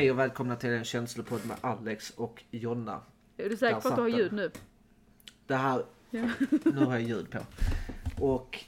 [0.00, 3.00] Hej och välkomna till en känslopodd med Alex och Jonna.
[3.36, 4.50] Är du säker på att du har ljud nu?
[5.46, 6.28] Det här, Ja.
[6.64, 7.38] nu har jag ljud på.
[8.24, 8.64] Och,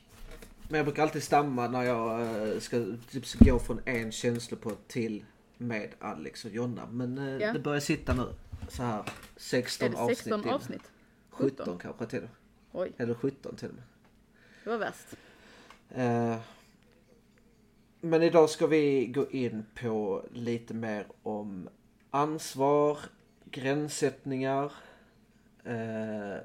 [0.69, 2.21] men jag brukar alltid stamma när jag
[2.53, 5.25] eh, ska typ, gå från en känslopodd till
[5.59, 6.87] med Alex och Jonna.
[6.91, 7.53] Men eh, Ja.
[7.53, 8.27] det börjar sitta nu.
[8.69, 9.03] Så här
[9.37, 10.53] 16 Är det 16 avsnitt in.
[10.53, 10.91] avsnitt?
[11.31, 12.83] 17 kanske till och med.
[12.83, 13.85] Oj, Eller 17 till och med.
[14.65, 15.07] det var värst.
[15.91, 16.37] Eh,
[18.05, 21.69] Men idag ska vi gå in på lite mer om
[22.11, 22.99] ansvar,
[23.45, 24.73] gränssättningar
[25.65, 26.37] eh,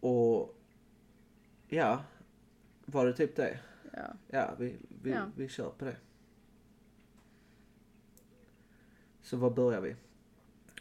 [0.00, 0.56] och
[1.68, 2.04] ja,
[2.84, 3.58] var det typ det?
[3.92, 4.14] Ja.
[4.28, 5.30] Ja, vi, vi, Ja.
[5.36, 5.96] vi kör på det.
[9.22, 9.96] Så var börjar vi?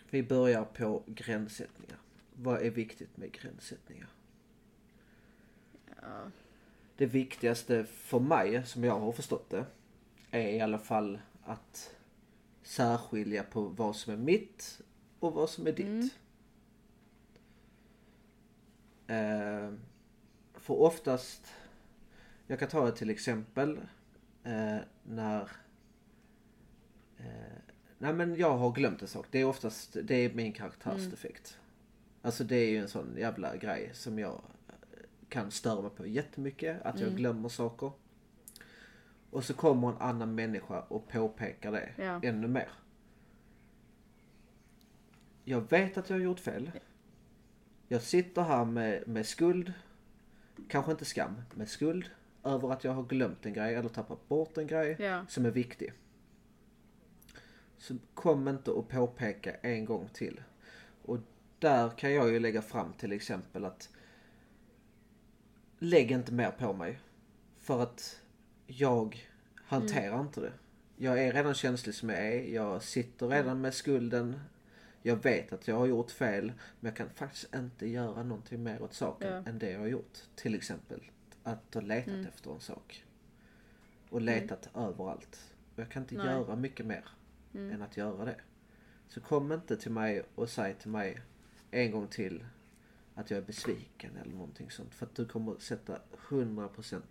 [0.10, 1.98] Vi börjar på gränssättningar.
[2.36, 4.10] Vad är viktigt med gränssättningar?
[6.02, 6.32] ja.
[6.98, 9.66] Det viktigaste för mig, som jag har förstått det,
[10.32, 11.96] är i alla fall att
[12.64, 14.82] särskilja på vad som är mitt
[15.20, 15.86] och vad som är ditt.
[15.86, 16.10] Mm.
[19.08, 19.74] Eh,
[20.54, 21.54] för oftast,
[22.48, 23.78] jag kan ta ett till exempel
[24.44, 25.42] eh, när
[27.18, 27.64] eh,
[27.98, 29.26] Nej men jag har glömt en sak.
[29.32, 31.60] Det är oftast, det är min karaktärsdefekt.
[32.22, 34.42] Alltså det är ju en sån jävla grej som jag
[35.34, 36.82] kan störa mig på jättemycket.
[36.82, 37.18] Att jag Mm.
[37.18, 37.92] glömmer saker.
[39.30, 42.20] Och så kommer en annan människa och påpekar det Ja.
[42.24, 42.70] ännu mer.
[45.44, 46.72] Jag vet att jag har gjort fel.
[47.88, 49.74] Jag sitter här med, med skuld.
[50.70, 52.06] Kanske inte skam, med skuld.
[52.44, 55.26] Över att jag har glömt en grej eller tappat bort en grej Ja.
[55.30, 55.94] som är viktig.
[57.78, 60.42] Så kom inte och påpeka en gång till.
[61.06, 61.18] Och
[61.60, 63.90] där kan jag ju lägga fram till exempel att
[65.84, 67.00] lägg inte mer på mig.
[67.60, 68.20] För att
[68.68, 70.54] jag hanterar inte det.
[70.96, 72.54] Jag är redan känslig som jag är.
[72.54, 74.40] Jag sitter redan med skulden.
[75.02, 76.46] Jag vet att jag har gjort fel.
[76.80, 79.44] Men jag kan faktiskt inte göra någonting mer åt saken Ja.
[79.50, 80.18] än det jag har gjort.
[80.36, 81.00] Till exempel
[81.44, 83.06] att ha letat efter en sak.
[84.10, 85.54] Och letat överallt.
[85.76, 86.26] Och jag kan inte Nej.
[86.26, 87.06] göra mycket mer
[87.54, 88.36] än att göra det.
[89.08, 91.20] Så kom inte till mig och säg till mig
[91.72, 92.46] en gång till
[93.16, 94.96] att jag är besviken eller någonting sånt.
[94.96, 97.02] För att du kommer sätta 100%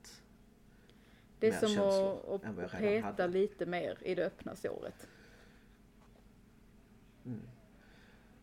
[1.38, 1.88] Det är mer som
[2.34, 3.28] att, att peta hade.
[3.28, 5.06] lite mer i det öppna såret.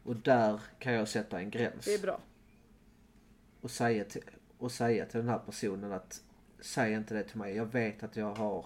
[0.04, 1.86] Och där kan jag sätta en gräns.
[1.86, 2.20] Det är bra.
[3.62, 4.22] och säga till,
[4.58, 6.24] och säga till den här personen att
[6.60, 7.56] säg inte det till mig.
[7.56, 8.66] Jag vet att jag har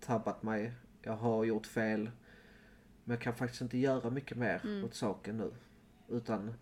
[0.00, 0.72] tabbat mig.
[1.02, 2.10] Jag har gjort fel.
[3.04, 4.84] Men jag kan faktiskt inte göra mycket mer Mm.
[4.84, 5.52] åt saken nu.
[6.08, 6.54] Utan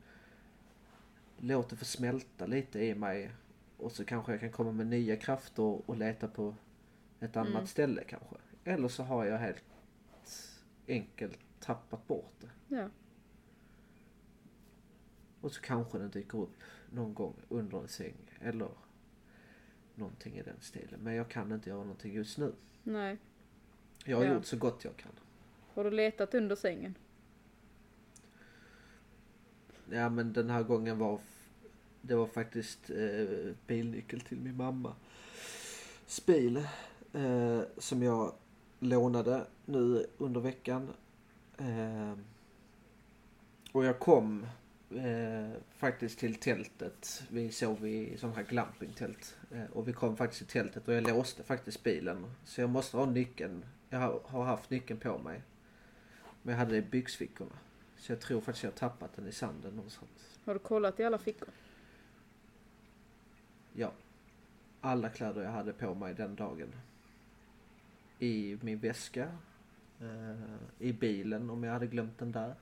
[1.41, 3.31] låt det få smälta lite i mig.
[3.77, 6.55] Och så kanske jag kan komma med nya krafter och leta på
[7.21, 7.67] ett annat Mm.
[7.67, 8.37] ställe kanske.
[8.65, 9.65] Eller så har jag helt
[10.89, 12.77] enkelt tappat bort det.
[12.77, 12.89] Ja.
[15.41, 16.57] Och så kanske den dyker upp
[16.91, 18.69] någon gång under en säng eller
[19.95, 21.01] någonting i den stilen.
[21.01, 22.53] Men jag kan inte göra någonting just nu.
[22.83, 23.19] Nej.
[24.05, 24.35] Jag har Ja.
[24.35, 25.13] gjort så gott jag kan.
[25.75, 26.95] Har du letat under sängen?
[29.91, 31.21] Ja men den här gången var
[32.07, 34.95] det var faktiskt eh, bilnyckel till min mamma.
[36.27, 36.57] Bil
[37.13, 38.33] eh, som jag
[38.79, 40.89] lånade nu under veckan.
[41.59, 42.19] Eh,
[43.73, 44.47] och jag kom
[44.91, 47.23] eh, faktiskt till tältet.
[47.31, 49.37] Vi sov i sån här glampingtält.
[49.51, 52.27] Eh, och vi kom faktiskt till tältet och jag låste faktiskt bilen.
[52.45, 53.65] Så jag måste ha nyckeln.
[53.91, 55.43] Jag har, har haft nyckeln på mig.
[56.43, 57.55] Men jag hade det i byxfickorna.
[58.05, 60.39] Så jag tror faktiskt jag har tappat den i sanden någonstans.
[60.45, 61.49] Har du kollat i alla fickor?
[63.73, 63.93] Ja.
[64.81, 66.73] Alla kläder jag hade på mig den dagen.
[68.19, 69.39] I min väska.
[70.01, 72.55] Eh, I bilen om jag hade glömt den där.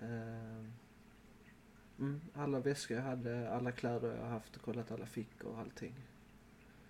[0.00, 0.64] Eh,
[1.98, 5.94] mm, alla väskor jag hade, alla kläder jag haft, kollat alla fickor och allting.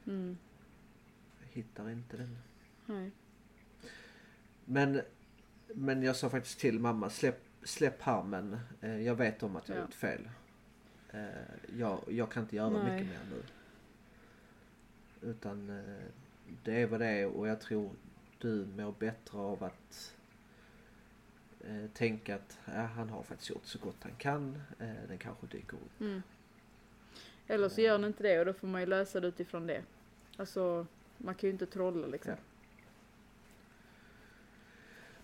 [0.06, 0.38] Mm.
[1.40, 2.38] Jag hittar inte den.
[2.86, 3.10] Nej.
[4.64, 5.02] Men,
[5.74, 8.60] men jag sa faktiskt till mamma, släpp, släpp harmen.
[8.80, 9.82] Eh, jag vet om att jag Ja.
[9.82, 10.28] gjort fel.
[11.10, 11.20] Eh,
[11.78, 12.92] jag, jag kan inte göra Nej.
[12.92, 13.42] mycket mer nu.
[15.30, 16.04] Utan eh,
[16.64, 17.90] det är vad det är och jag tror
[18.38, 20.14] du mår bättre av att
[21.60, 24.62] eh, tänka att ja, han har faktiskt gjort så gott han kan.
[24.78, 26.00] Eh, den kanske dyker upp.
[26.00, 26.22] Mm.
[27.46, 29.82] Eller så gör den inte det och då får man ju lösa det utifrån det.
[30.36, 30.86] Alltså,
[31.18, 32.30] man kan ju inte trolla liksom.
[32.32, 32.38] Ja.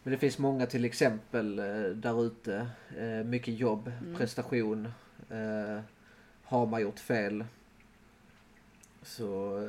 [0.06, 1.64] Men det finns många till exempel eh,
[1.97, 2.69] där ute.
[2.99, 4.14] Eh, mycket jobb, Mm.
[4.17, 4.87] prestation.
[5.31, 5.81] Eh,
[6.44, 7.44] har man gjort fel
[9.03, 9.61] så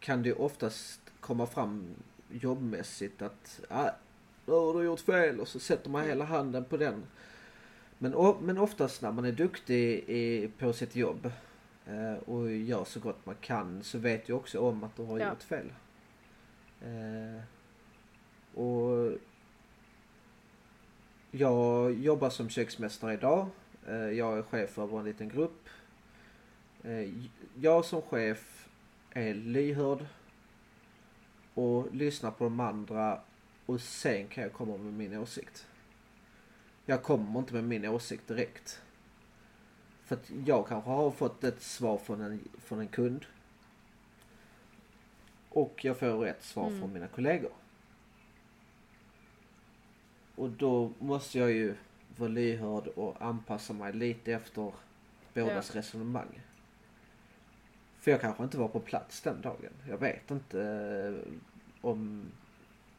[0.00, 1.86] kan det oftast komma fram
[2.30, 3.90] jobbmässigt att ah,
[4.46, 7.02] nu har du gjort fel och så sätter man hela handen på den.
[7.98, 11.30] Men, men oftast när man är duktig i, på sitt jobb
[12.26, 15.28] och gör så gott man kan så vet du också om att du har Ja.
[15.28, 15.72] gjort fel.
[18.54, 19.12] Och
[21.34, 23.46] jag jobbar som köksmästare idag.
[23.88, 25.68] Eh, jag är chef över en liten grupp.
[26.82, 27.10] Eh,
[27.60, 28.68] jag som chef
[29.10, 30.06] är lyhörd
[31.54, 33.20] och lyssnar på de andra
[33.66, 35.66] och sen kan jag komma med min åsikt.
[36.86, 38.82] Jag kommer inte med min åsikt direkt.
[40.04, 43.26] För att jag kanske har fått ett svar från en, från en kund.
[45.48, 46.80] Och jag får ett svar Mm.
[46.80, 47.50] från mina kollegor.
[50.34, 51.74] Och då måste jag ju
[52.16, 54.72] vara lyhörd och anpassa mig lite efter
[55.34, 56.40] bådas resonemang.
[57.98, 59.72] För jag kanske inte var på plats den dagen.
[59.88, 61.32] Jag vet inte eh,
[61.80, 62.26] om,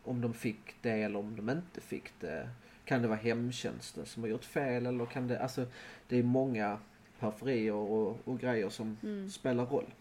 [0.04, 2.50] om de fick det eller om de inte fick det.
[2.86, 5.66] Kan det vara hemtjänsten som har gjort fel eller kan det, alltså
[6.08, 6.78] det är många
[7.20, 9.30] periferier och, och grejer som Mm.
[9.30, 9.94] spelar roll.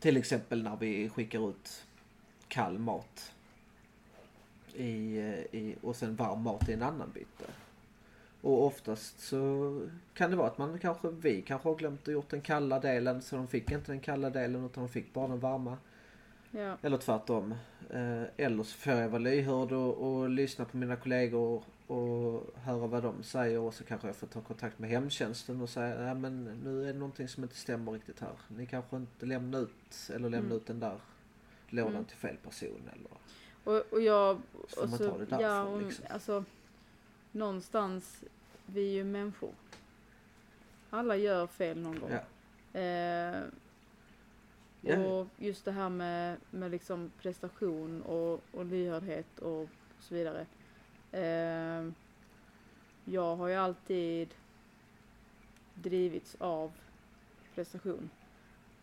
[0.00, 1.86] Till exempel när vi skickar ut
[2.48, 3.32] kall mat
[4.74, 7.44] i, eh, i, och sen varm mat i en annan byte.
[8.42, 9.80] Och oftast så
[10.14, 13.22] kan det vara att man kanske, vi kanske har glömt att gjort den kalla delen
[13.22, 15.78] så de fick inte den kalla delen utan de fick bara den varma.
[16.50, 16.76] Ja.
[16.82, 17.54] Eller tvärtom.
[17.90, 22.86] Eh, eller så får jag vara lyhörd och, och lyssna på mina kollegor och höra
[22.86, 26.14] vad de säger och så kanske jag får ta kontakt med hemtjänsten och säga nej
[26.14, 28.32] men nu är det någonting som inte stämmer riktigt här.
[28.48, 30.56] Ni kanske inte lämnar ut eller lämnar Mm.
[30.56, 30.96] ut den där
[31.68, 32.04] lådan Mm.
[32.04, 33.10] till fel person eller
[33.64, 34.40] Och, och jag...
[34.68, 36.04] så Och man så, ta det ja, och, liksom.
[36.10, 36.44] alltså
[37.32, 38.24] någonstans,
[38.66, 39.52] vi är ju människor.
[40.90, 42.10] Alla gör fel någon gång.
[42.72, 42.80] Ja.
[42.80, 43.42] Eh,
[44.82, 44.98] Ja.
[44.98, 49.68] och just det här med, med liksom prestation och, och lyhördhet och
[50.00, 50.46] så vidare.
[51.12, 51.90] Eh,
[53.04, 54.34] jag har ju alltid
[55.74, 56.72] drivits av
[57.54, 58.10] prestation.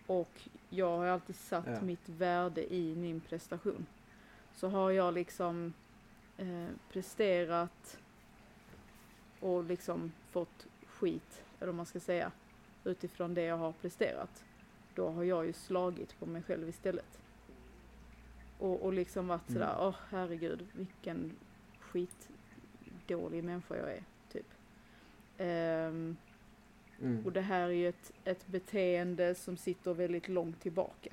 [0.08, 1.82] Och jag har alltid satt Ja.
[1.82, 3.86] mitt värde i min prestation.
[4.58, 5.74] Så har jag liksom
[6.38, 8.00] eh, presterat
[9.40, 12.32] och liksom fått skit, eller vad man ska säga,
[12.84, 14.46] utifrån det jag har presterat.
[14.96, 17.20] Då har jag ju slagit på mig själv istället.
[18.60, 19.62] Och, och liksom varit Mm.
[19.62, 21.32] sådär, åh herregud, vilken
[21.80, 24.48] skitdålig människa jag är, typ.
[25.38, 26.18] Ehm,
[27.02, 27.26] Mm.
[27.26, 31.10] och det här är ju ett, ett beteende som sitter väldigt långt tillbaka.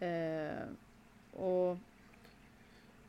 [0.00, 0.64] Eh,
[1.32, 1.78] och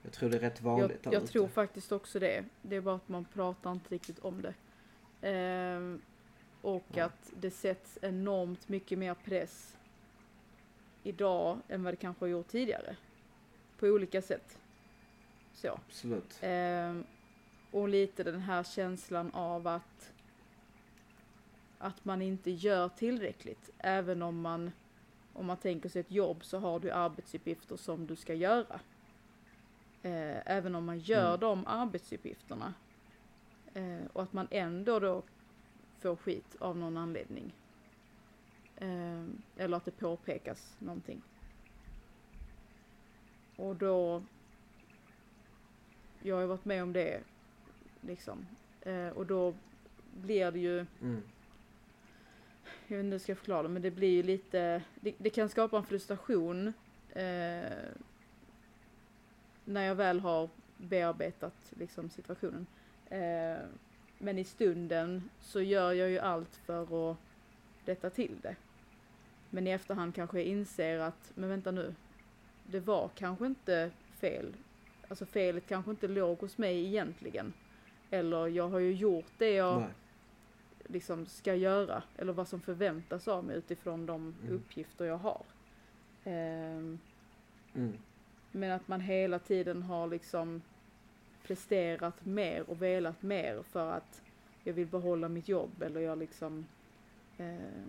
[0.04, 2.46] Jag tror det är rätt vanligt jag, jag tror faktiskt också det.
[2.62, 4.54] Det är bara att man pratar inte riktigt om det.
[5.22, 6.02] Ehm,
[6.62, 7.02] och Nej.
[7.02, 9.78] att det sätts enormt mycket mer press
[11.04, 12.96] idag än vad det kanske har gjort tidigare.
[13.80, 14.58] På olika sätt.
[15.54, 15.80] Så.
[15.88, 16.40] Absolut.
[16.42, 17.04] Ehm,
[17.72, 20.14] och lite den här känslan av att
[21.78, 23.70] att man inte gör tillräckligt.
[23.78, 24.72] Även om man
[25.34, 28.80] om man tänker sig ett jobb så har du arbetsuppgifter som du ska göra.
[30.04, 31.40] Eh, även om man gör Mm.
[31.40, 32.74] de arbetsuppgifterna
[33.74, 35.22] eh, och att man ändå då
[36.00, 37.54] får skit av någon anledning.
[38.76, 39.24] Eh,
[39.58, 41.22] eller att det påpekas någonting.
[43.56, 44.24] Och då
[46.22, 47.20] jag har ju varit med om det
[48.02, 48.46] liksom.
[48.82, 49.54] Eh, och då
[50.22, 51.22] blir det ju, Mm.
[52.88, 55.30] jag vet inte hur jag ska förklara det, men det blir ju lite, det, det
[55.30, 56.74] kan skapa en frustration
[57.10, 57.64] eh,
[59.66, 62.66] när jag väl har bearbetat liksom situationen.
[63.10, 63.58] Eh,
[64.18, 67.18] men i stunden så gör jag ju allt för att
[67.86, 68.56] rätta till det.
[69.50, 71.96] Men i efterhand kanske jag inser att, men vänta nu,
[72.64, 74.54] det var kanske inte fel.
[75.08, 77.54] Alltså felet kanske inte låg hos mig egentligen.
[78.10, 79.90] Eller jag har ju gjort det jag Nej.
[80.86, 82.04] liksom ska göra.
[82.18, 84.56] Eller vad som förväntas av mig utifrån de Mm.
[84.56, 85.42] uppgifter jag har.
[86.24, 87.00] Ehm,
[87.76, 87.94] Mm
[88.56, 90.62] men att man hela tiden har liksom
[91.44, 94.22] presterat mer och velat mer för att
[94.64, 96.66] jag vill behålla mitt jobb eller jag liksom
[97.38, 97.84] eh,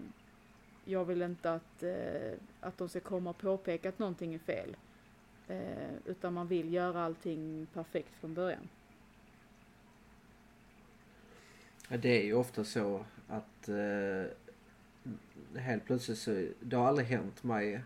[0.84, 4.76] jag vill inte att, eh, att de ska komma och påpeka att någonting är fel.
[5.48, 8.68] Eh, utan man vill göra allting perfekt från början.
[11.88, 14.24] Ja, det är ju ofta så att eh,
[15.60, 17.82] helt plötsligt så, det har aldrig hänt mig,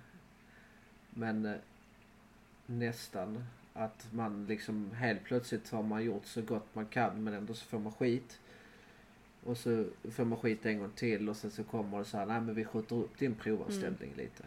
[1.11, 1.57] men eh,
[2.69, 3.45] nästan
[3.75, 7.65] att man liksom helt plötsligt har man gjort så gott man kan men ändå så
[7.67, 8.41] får man skit.
[9.45, 12.27] Och så får man skit en gång till och sen så kommer det så här,
[12.27, 14.43] nej men vi skjuter upp din provanställning lite.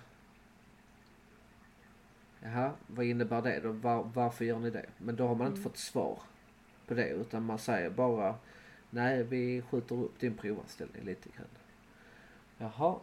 [2.41, 3.71] Ja, Jaha, vad innebär det då?
[3.71, 4.85] Var, varför gör ni det?
[4.97, 5.63] Men då har man inte Mm.
[5.63, 6.19] fått svar
[6.87, 8.35] på det utan man säger bara
[8.93, 11.47] Nej, vi skjuter upp din provanställning lite grann.
[12.57, 12.99] Jaha.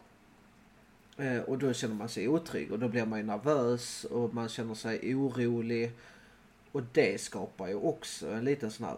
[1.19, 4.49] Eh, och då känner man sig otrygg och då blir man ju nervös och man
[4.49, 5.91] känner sig orolig.
[6.71, 8.97] Och det skapar ju också en liten sån här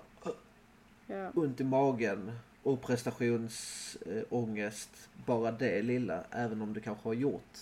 [1.08, 1.32] Ja.
[1.36, 2.32] ont i magen
[2.64, 5.10] och prestationsångest.
[5.26, 7.58] Bara det lilla, även om du kanske har gjort,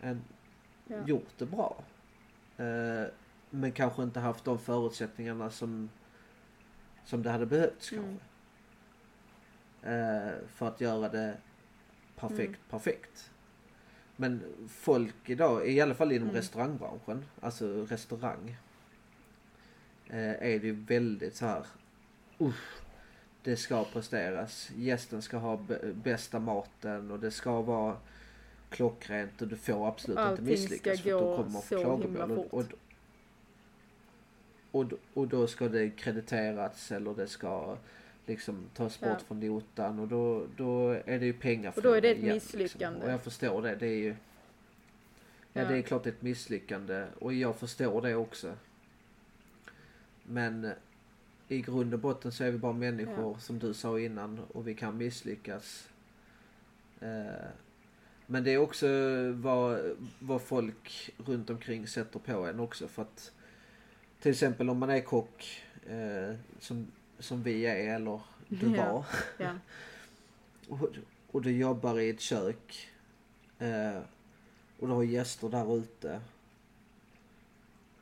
[0.00, 0.22] en,
[0.86, 1.06] Ja.
[1.06, 1.76] gjort det bra.
[2.56, 3.04] Eh,
[3.50, 5.90] men kanske inte haft de förutsättningarna som,
[7.04, 8.04] som det hade behövts Mm.
[8.04, 8.24] kanske.
[9.82, 11.36] Eh, för att göra det
[12.16, 12.54] perfekt, Mm.
[12.70, 13.30] perfekt.
[14.16, 16.36] Men folk idag, i alla fall inom Mm.
[16.40, 18.56] restaurangbranschen, alltså restaurang.
[20.08, 21.66] Eh, är det ju väldigt så här.
[22.40, 22.80] Usch,
[23.42, 24.70] det ska presteras.
[24.76, 25.58] Gästen ska ha
[25.94, 27.96] bästa maten och det ska vara
[28.70, 32.02] klockrent och du får absolut Allting inte misslyckas ska för då kommer så klagomål.
[32.02, 32.74] himla Och, och, fort.
[34.70, 37.76] och, och då ska det krediterats eller det ska
[38.26, 39.18] liksom tas bort Ja.
[39.26, 42.34] från notan och då, då är det ju pengar Och då är det ett igen,
[42.34, 42.88] misslyckande.
[42.98, 43.02] Liksom.
[43.08, 43.74] Och jag förstår det.
[43.76, 44.14] Det är ju
[45.52, 45.68] Ja, Ja.
[45.68, 48.54] det är klart ett misslyckande och jag förstår det också.
[50.22, 50.70] Men
[51.48, 54.74] i grund och botten så är vi bara människor som du sa innan och vi
[54.74, 55.88] kan misslyckas.
[57.00, 57.46] Eh,
[58.26, 58.86] Men det är också
[59.32, 63.32] vad, vad folk runt omkring sätter på en också för att
[64.20, 66.86] till exempel om man är kock eh, som,
[67.18, 68.92] som vi är eller du Ja.
[68.92, 69.04] var
[69.38, 69.52] Ja.
[70.68, 70.88] och,
[71.30, 72.88] och du jobbar i ett kök
[73.58, 73.98] eh,
[74.78, 76.20] och du har gäster där ute.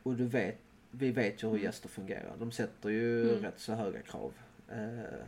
[0.02, 0.58] Och du vet,
[0.90, 1.64] vi vet ju hur Mm.
[1.64, 2.36] gäster fungerar.
[2.38, 3.42] De sätter ju Mm.
[3.42, 4.32] rätt så höga krav
[4.68, 5.26] eh,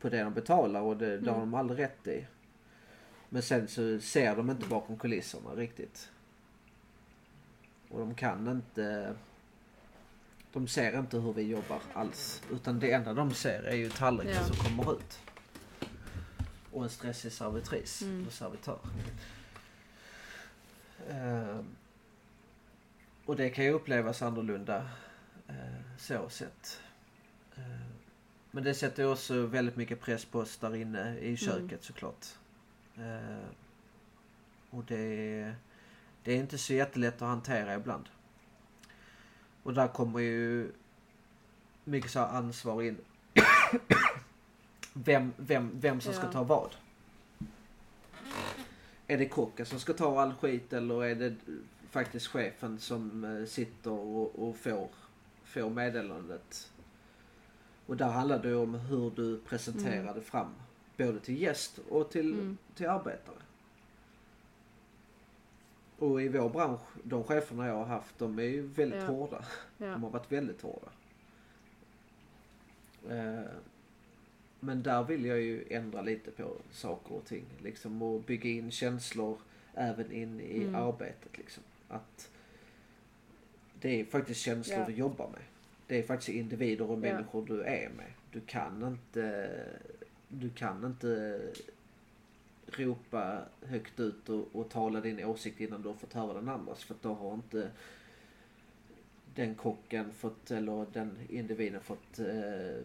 [0.00, 1.50] på det de betalar och det, det har Mm.
[1.50, 2.26] de aldrig rätt i.
[3.28, 6.10] Men sen så ser de inte bakom kulisserna riktigt.
[7.88, 9.14] Och de kan inte...
[10.54, 12.42] De ser inte hur vi jobbar alls.
[12.52, 14.44] Utan det enda de ser är ju tallriken Ja.
[14.44, 15.18] som kommer ut.
[16.72, 18.26] Och en stressig servitris Mm.
[18.26, 18.78] och servitör.
[21.10, 21.64] Ehm,
[23.26, 24.88] och det kan ju upplevas annorlunda
[25.48, 25.54] eh,
[25.98, 26.80] så sett.
[27.56, 27.92] Ehm,
[28.50, 32.26] men det sätter ju också väldigt mycket press på oss där inne i köket såklart.
[32.96, 33.44] Ehm,
[34.70, 35.54] och det,
[36.22, 38.08] det är inte så jättelätt att hantera ibland.
[39.64, 40.72] Och där kommer ju
[41.84, 42.96] mycket så ansvar in.
[44.92, 46.32] vem, vem, vem som ska Ja.
[46.32, 46.70] ta vad.
[49.06, 51.34] Är det kocken som ska ta all skit eller är det
[51.90, 54.88] faktiskt chefen som eh, sitter och, och får,
[55.44, 56.70] får meddelandet?
[57.86, 60.14] Och där handlar det om hur du presenterar Mm.
[60.14, 60.50] det fram.
[60.96, 62.58] Både till gäst och till, Mm.
[62.74, 63.36] till arbetare.
[65.98, 69.06] Och i vår bransch, de cheferna jag har haft, de är ju väldigt Ja.
[69.06, 69.44] hårda.
[69.78, 69.86] Ja.
[69.86, 70.88] De har varit väldigt hårda.
[73.10, 73.44] Eh,
[74.60, 77.44] Men där vill jag ju ändra lite på saker och ting.
[77.62, 79.38] Liksom och bygga in känslor
[79.74, 80.74] även in i Mm.
[80.74, 81.38] arbetet.
[81.38, 81.62] Liksom.
[81.88, 82.30] Att
[83.80, 84.86] det är faktiskt känslor Ja.
[84.86, 85.40] du jobbar med.
[85.86, 88.10] Det är faktiskt individer och människor du är med.
[88.32, 89.50] Du kan inte,
[90.28, 91.40] du kan inte
[92.78, 96.84] ropa högt ut och, och tala din åsikt innan du har fått höra den andras.
[96.84, 97.70] För då har inte
[99.34, 102.84] den kocken fått, eller den individen fått eh,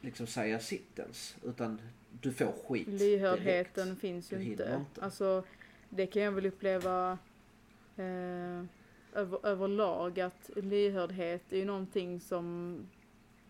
[0.00, 1.36] liksom säga sitt ens.
[1.44, 1.80] Utan
[2.20, 4.00] du får skit Lyhördheten direkt.
[4.00, 4.78] finns ju inte.
[4.80, 5.04] inte.
[5.04, 5.44] Alltså,
[5.88, 7.18] det kan jag väl uppleva
[7.96, 8.64] eh,
[9.12, 12.78] över, överlag att lyhördhet är ju någonting som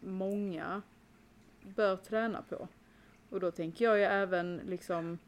[0.00, 0.82] många
[1.62, 2.68] bör träna på.
[3.30, 5.18] Och då tänker jag ju även liksom,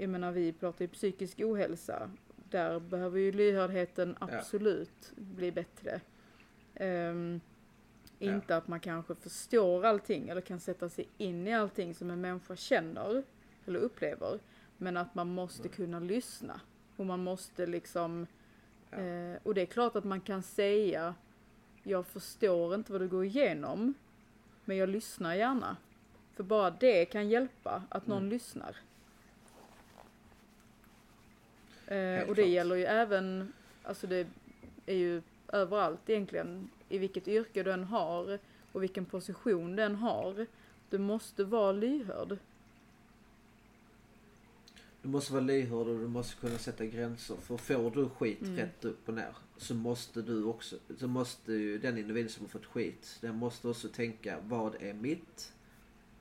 [0.00, 2.10] jag menar vi pratar ju psykisk ohälsa.
[2.50, 4.26] Där behöver ju lyhördheten Ja.
[4.30, 6.00] absolut bli bättre.
[6.74, 8.28] Ja.
[8.30, 12.20] Inte att man kanske förstår allting eller kan sätta sig in i allting som en
[12.20, 13.22] människa känner
[13.66, 14.38] eller upplever.
[14.76, 15.72] Men att man måste Nej.
[15.72, 16.60] kunna lyssna.
[16.96, 18.26] Och man måste liksom,
[18.90, 18.98] Ja.
[18.98, 21.14] eh, och det är klart att man kan säga,
[21.82, 23.94] jag förstår inte vad du går igenom,
[24.64, 25.76] men jag lyssnar gärna.
[26.34, 28.30] För bara det kan hjälpa, att någon Mm.
[28.30, 28.76] lyssnar.
[31.90, 32.48] Eh, och det klart.
[32.48, 34.26] gäller ju även, alltså det
[34.86, 38.38] är ju överallt egentligen, i vilket yrke du än har
[38.72, 40.46] och vilken position den har.
[40.90, 42.36] Du måste vara lyhörd.
[45.02, 47.36] Du måste vara lyhörd och du måste kunna sätta gränser.
[47.42, 48.56] För får du skit Mm.
[48.56, 52.50] rätt upp och ner så måste du också, så måste ju den individen som har
[52.50, 55.52] fått skit, den måste också tänka vad är mitt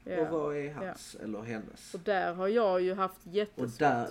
[0.05, 0.31] och Ja.
[0.31, 1.93] vad är hans eller hennes.
[1.93, 3.79] Och där har jag ju haft Och jättesvårt.
[3.79, 4.07] där,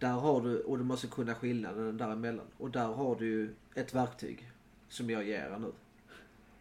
[0.00, 2.46] där har du, och du måste kunna skillnaden däremellan.
[2.58, 4.50] Och där har du ju ett verktyg
[4.88, 5.72] som jag ger er nu.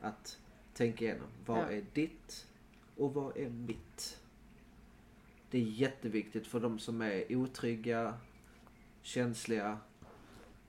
[0.01, 0.37] Att
[0.73, 1.27] tänka igenom.
[1.45, 1.71] Vad Ja.
[1.71, 2.47] är ditt
[2.97, 4.19] och vad är mitt?
[5.51, 8.13] Det är jätteviktigt för de som är otrygga,
[9.01, 9.77] känsliga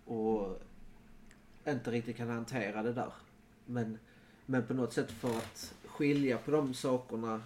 [0.04, 0.58] och
[1.66, 3.12] inte riktigt kan hantera det där.
[3.66, 3.98] Men,
[4.46, 7.42] men på något sätt för att skilja på de sakerna,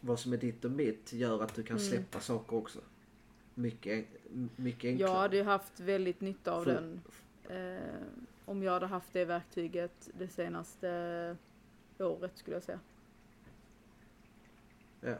[0.00, 1.88] vad som är ditt och mitt, gör att du kan Mm.
[1.88, 2.80] släppa saker också.
[3.58, 4.06] Mycket,
[4.56, 5.10] mycket enklare.
[5.10, 7.00] Jag hade haft väldigt nytta av För- den
[7.48, 8.06] eh,
[8.44, 11.36] om jag hade haft det verktyget det senaste
[11.98, 12.80] året skulle jag säga.
[15.00, 15.14] Ja.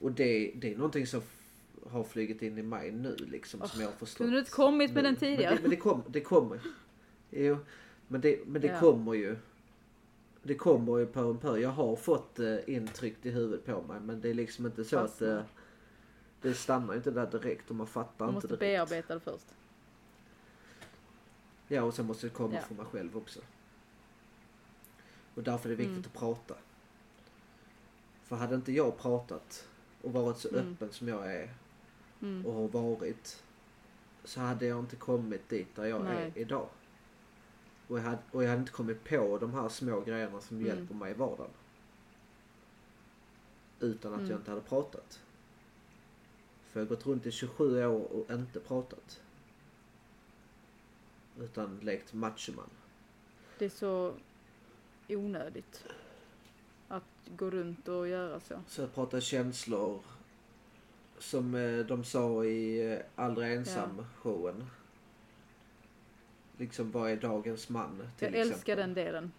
[0.00, 1.22] Och det, det är någonting som
[1.90, 4.18] har flugit in i mig nu liksom som jag har förstått.
[4.18, 5.08] Kunde du inte kommit med nu.
[5.10, 5.54] den tidigare?
[5.54, 6.60] Men det, men det, kom, det kommer.
[7.30, 7.58] Jo,
[8.08, 8.80] men det, men det Ja.
[8.80, 9.36] kommer ju.
[10.42, 11.56] Det kommer ju på en pö.
[11.58, 14.96] Jag har fått eh, intryckt i huvudet på mig men det är liksom inte så
[14.98, 15.36] att Fastnar.
[15.38, 15.42] eh,
[16.44, 18.88] det stannar ju inte där direkt och man fattar Man inte måste direkt.
[18.90, 19.54] bearbeta det först.
[21.68, 22.60] Ja och sen måste det komma Ja.
[22.60, 23.40] från mig själv också.
[25.34, 26.04] Och därför är det viktigt Mm.
[26.06, 26.54] att prata.
[28.22, 29.68] För hade inte jag pratat
[30.02, 30.72] och varit så Mm.
[30.72, 31.50] öppen som jag är
[32.22, 32.46] Mm.
[32.46, 33.42] och har varit
[34.24, 36.32] så hade jag inte kommit dit där jag Nej.
[36.34, 36.68] är idag.
[37.88, 40.68] Och jag, hade, och jag hade inte kommit på de här små grejerna som Mm.
[40.68, 41.50] hjälper mig i vardagen.
[43.80, 44.30] Utan att Mm.
[44.30, 45.20] jag inte hade pratat.
[46.74, 49.20] För jag har gått runt i 27 år och inte pratat.
[51.40, 52.70] Utan lekt machoman.
[53.58, 54.14] Det är så
[55.08, 55.84] onödigt
[56.88, 57.02] att
[57.36, 58.60] gå runt och göra så.
[58.68, 60.00] Så jag pratar känslor.
[61.18, 64.66] Som eh, de sa i eh, Aldrig ensam showen.
[66.58, 68.08] Liksom vad är dagens man?
[68.18, 68.76] Till Jag älskar exempel.
[68.76, 69.32] den delen.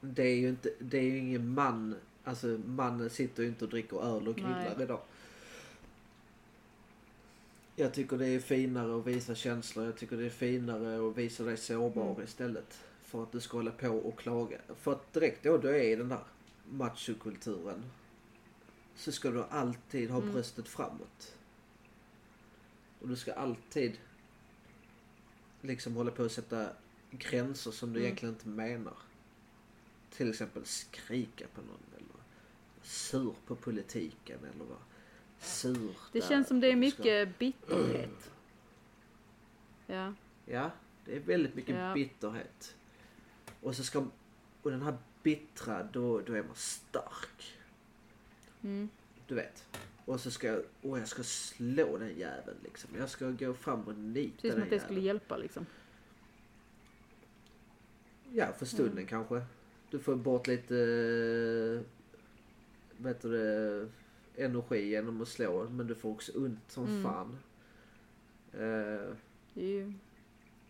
[0.00, 1.96] Det är ju inte, det är ju ingen man.
[2.24, 4.76] Alltså mannen sitter ju inte och dricker öl och Nej.
[4.80, 5.00] idag.
[7.78, 9.84] Jag tycker det är finare att visa känslor.
[9.86, 12.22] Jag tycker det är finare att visa dig sårbar Mm.
[12.24, 12.78] istället.
[13.02, 14.58] För att du ska hålla på och klaga.
[14.78, 16.24] För att direkt då du är i den där
[16.70, 17.84] machokulturen.
[18.94, 20.32] Så ska du alltid ha Mm.
[20.32, 21.36] bröstet framåt.
[23.00, 23.98] Och du ska alltid
[25.60, 26.68] liksom hålla på att sätta
[27.10, 28.06] gränser som du Mm.
[28.06, 28.96] egentligen inte menar.
[30.10, 32.22] Till exempel skrika på någon eller
[32.82, 34.78] sur på politiken eller vara
[35.40, 35.94] sur.
[36.12, 38.10] Det där känns som det är mycket bitterhet.
[39.88, 40.12] Ja.
[40.46, 40.70] Ja,
[41.04, 41.94] det är väldigt mycket Ja.
[41.94, 42.76] bitterhet.
[43.60, 44.04] Och så ska
[44.62, 47.56] och den här bittra, då, då är man stark.
[48.62, 48.88] Mm.
[49.26, 49.66] Du vet.
[50.04, 52.90] Och så ska jag, åh jag ska slå den jäveln liksom.
[52.98, 55.66] Jag ska gå fram och nita Precis som den att det skulle hjälpa liksom.
[58.32, 59.06] Ja, för stunden Mm.
[59.06, 59.42] kanske.
[59.90, 61.80] Du får bort lite, eh,
[63.02, 63.88] vet du det,
[64.36, 65.68] energi genom att slå.
[65.68, 67.02] Men du får också ont som Mm.
[67.02, 67.38] fan.
[68.52, 68.60] Eh,
[69.54, 69.92] är ju,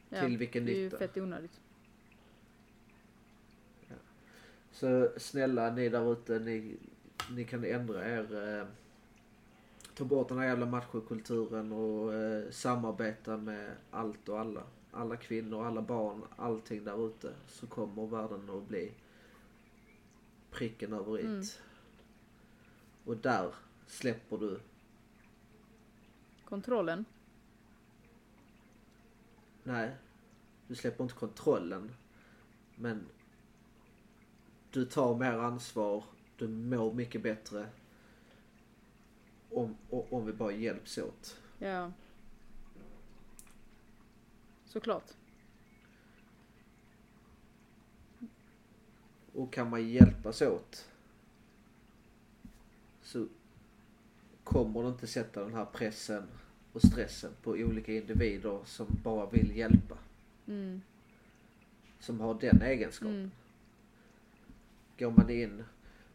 [0.08, 0.98] ja, till vilken det är ju nytta?
[0.98, 1.60] fett onödigt.
[4.72, 6.76] Så snälla ni där ute, ni,
[7.30, 8.58] ni kan ändra er.
[8.60, 8.66] Eh,
[9.94, 14.62] ta bort den här jävla machokulturen och eh, samarbeta med allt och alla.
[14.92, 17.32] Alla kvinnor, alla barn, allting där ute.
[17.46, 18.92] Så kommer världen att bli
[20.50, 21.22] pricken över i.
[21.26, 21.42] Mm.
[23.06, 23.54] Och där
[23.86, 24.60] släpper du
[26.44, 27.04] Kontrollen.
[29.62, 29.96] Nej,
[30.68, 31.94] du släpper inte kontrollen.
[32.76, 33.06] Men
[34.70, 36.04] du tar mer ansvar,
[36.36, 37.68] du mår mycket bättre.
[39.50, 41.40] Om, om vi bara hjälps åt.
[41.58, 41.92] Ja.
[44.64, 45.10] Såklart.
[49.34, 50.86] Och kan man hjälpas åt
[53.06, 53.26] så
[54.46, 56.22] kommer det inte sätta den här pressen
[56.72, 59.98] och stressen på olika individer som bara vill hjälpa.
[60.46, 60.80] Mm.
[62.00, 63.14] Som har den egenskapen.
[63.14, 63.30] Mm.
[64.98, 65.64] går man in.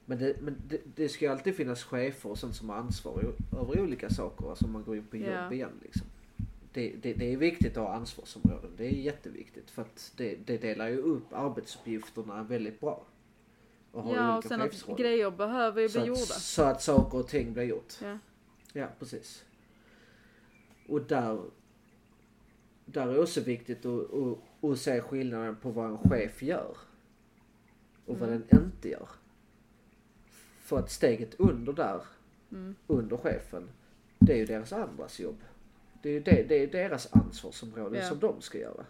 [0.05, 3.33] Men det, men det, det ska ju alltid finnas chefer och sånt som har ansvar
[3.51, 4.49] över olika saker.
[4.49, 5.53] Alltså man går in på jobb Ja.
[5.53, 6.07] igen liksom.
[6.73, 8.71] Det, det, det är viktigt att ha ansvarsområden.
[8.77, 13.03] Det är jätteviktigt för att det, det delar ju upp arbetsuppgifterna väldigt bra.
[13.91, 16.21] Och har Ja, och sen att grejer behöver ju så, bli gjorda.
[16.21, 17.93] att, så att saker och ting blir gjort.
[18.01, 18.17] Ja.
[18.73, 19.45] Ja, precis.
[20.87, 21.41] Och där,
[22.85, 24.37] där är också viktigt att, att,
[24.71, 26.77] att se skillnaden på vad en chef gör
[28.05, 28.43] och vad Mm.
[28.49, 29.09] den inte gör.
[30.59, 32.01] För att steget under där,
[32.51, 32.75] Mm.
[32.87, 33.69] under chefen,
[34.19, 35.37] det är ju deras andras jobb.
[36.01, 38.09] Det är ju det, det är deras ansvarsområde Ja.
[38.09, 38.85] som de ska göra.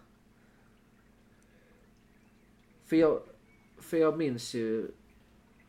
[2.86, 3.22] För jag,
[3.82, 4.92] för jag minns ju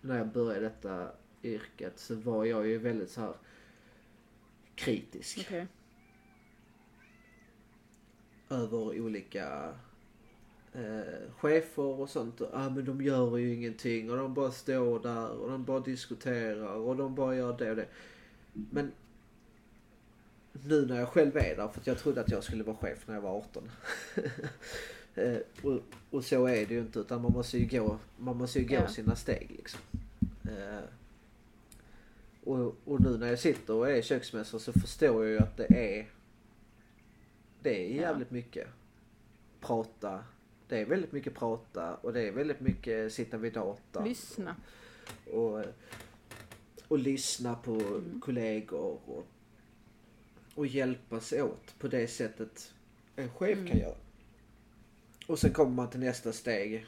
[0.01, 1.11] när jag började detta
[1.43, 3.35] yrket så var jag ju väldigt så här
[4.75, 5.67] kritisk Okej.
[8.49, 9.75] över olika
[10.73, 12.41] eh, chefer och sånt.
[12.41, 15.81] Ja ah, men de gör ju ingenting och de bara står där och de bara
[15.81, 17.89] diskuterar och de bara gör det och det.
[18.53, 18.93] Men
[20.53, 23.15] nu när jag själv är där, för jag trodde att jag skulle vara chef när
[23.15, 23.71] jag var 18.
[25.15, 28.59] eh, och, och så är det ju inte utan man måste ju gå, man måste
[28.59, 28.89] ju gå Ja.
[28.89, 29.81] sina steg liksom.
[30.45, 30.85] Eh,
[32.45, 35.67] och, och nu när jag sitter och är köksmästare så förstår jag ju att det
[35.99, 36.07] är
[37.63, 38.03] det är Ja.
[38.03, 38.69] jävligt mycket
[39.61, 40.25] prata.
[40.69, 44.05] Det är väldigt mycket prata och det är väldigt mycket sitta vid datorn.
[44.05, 44.57] Lyssna.
[45.33, 45.65] Och,
[46.89, 48.21] och lyssna på Mm.
[48.21, 49.27] kollegor och,
[50.55, 52.73] och hjälpas åt på det sättet
[53.17, 53.69] en chef Mm.
[53.71, 53.95] kan göra.
[55.33, 56.87] Och sen kommer man till nästa steg.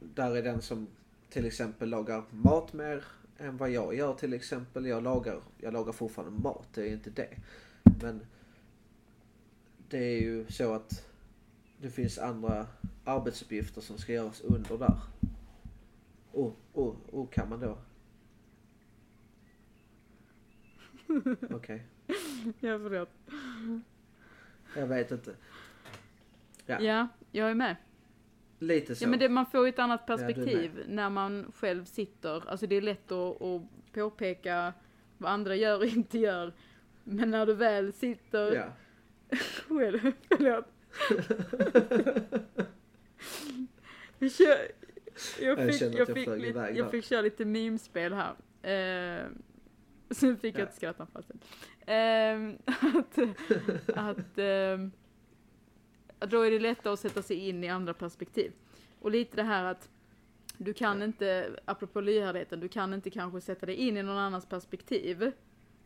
[0.00, 0.86] Där är den som
[1.28, 3.04] till exempel lagar mat mer
[3.38, 4.86] än vad jag gör till exempel.
[4.86, 7.36] Jag lagar, jag lagar fortfarande mat, det är inte det.
[8.02, 8.26] Men
[9.88, 11.06] det är ju så att
[11.80, 12.66] det finns andra
[13.04, 15.00] arbetsuppgifter som ska göras under där.
[16.32, 17.78] Och, och, och kan man då?
[21.50, 21.86] Okej,
[22.60, 23.10] Ja, förlåt.
[24.76, 25.34] jag vet inte.
[26.66, 26.80] Ja.
[26.80, 27.76] Ja, jag är med.
[28.58, 29.04] Lite så.
[29.04, 32.48] Ja men det, man får ju ett annat perspektiv när man själv sitter.
[32.50, 34.72] Alltså det är lätt att, att påpeka
[35.18, 36.52] vad andra gör och inte gör.
[37.04, 38.64] Men när du väl sitter Ja.
[39.68, 40.64] själv, förlåt.
[44.18, 44.58] jag, kör,
[45.40, 48.34] jag, Jag fick, jag, jag fick, flög lite, jag fick köra lite mimspel här.
[48.62, 49.24] Eh,
[50.10, 50.66] sen fick jag Ja.
[50.66, 51.40] ett skrattanfall sen.
[51.86, 52.54] Eh,
[52.94, 53.18] att,
[53.96, 54.92] att ehm,
[56.18, 58.52] då är det lättare att sätta sig in i andra perspektiv.
[59.00, 59.88] Och lite det här att
[60.58, 64.46] du kan inte, apropå lyhördheten, du kan inte kanske sätta dig in i någon annans
[64.46, 65.32] perspektiv.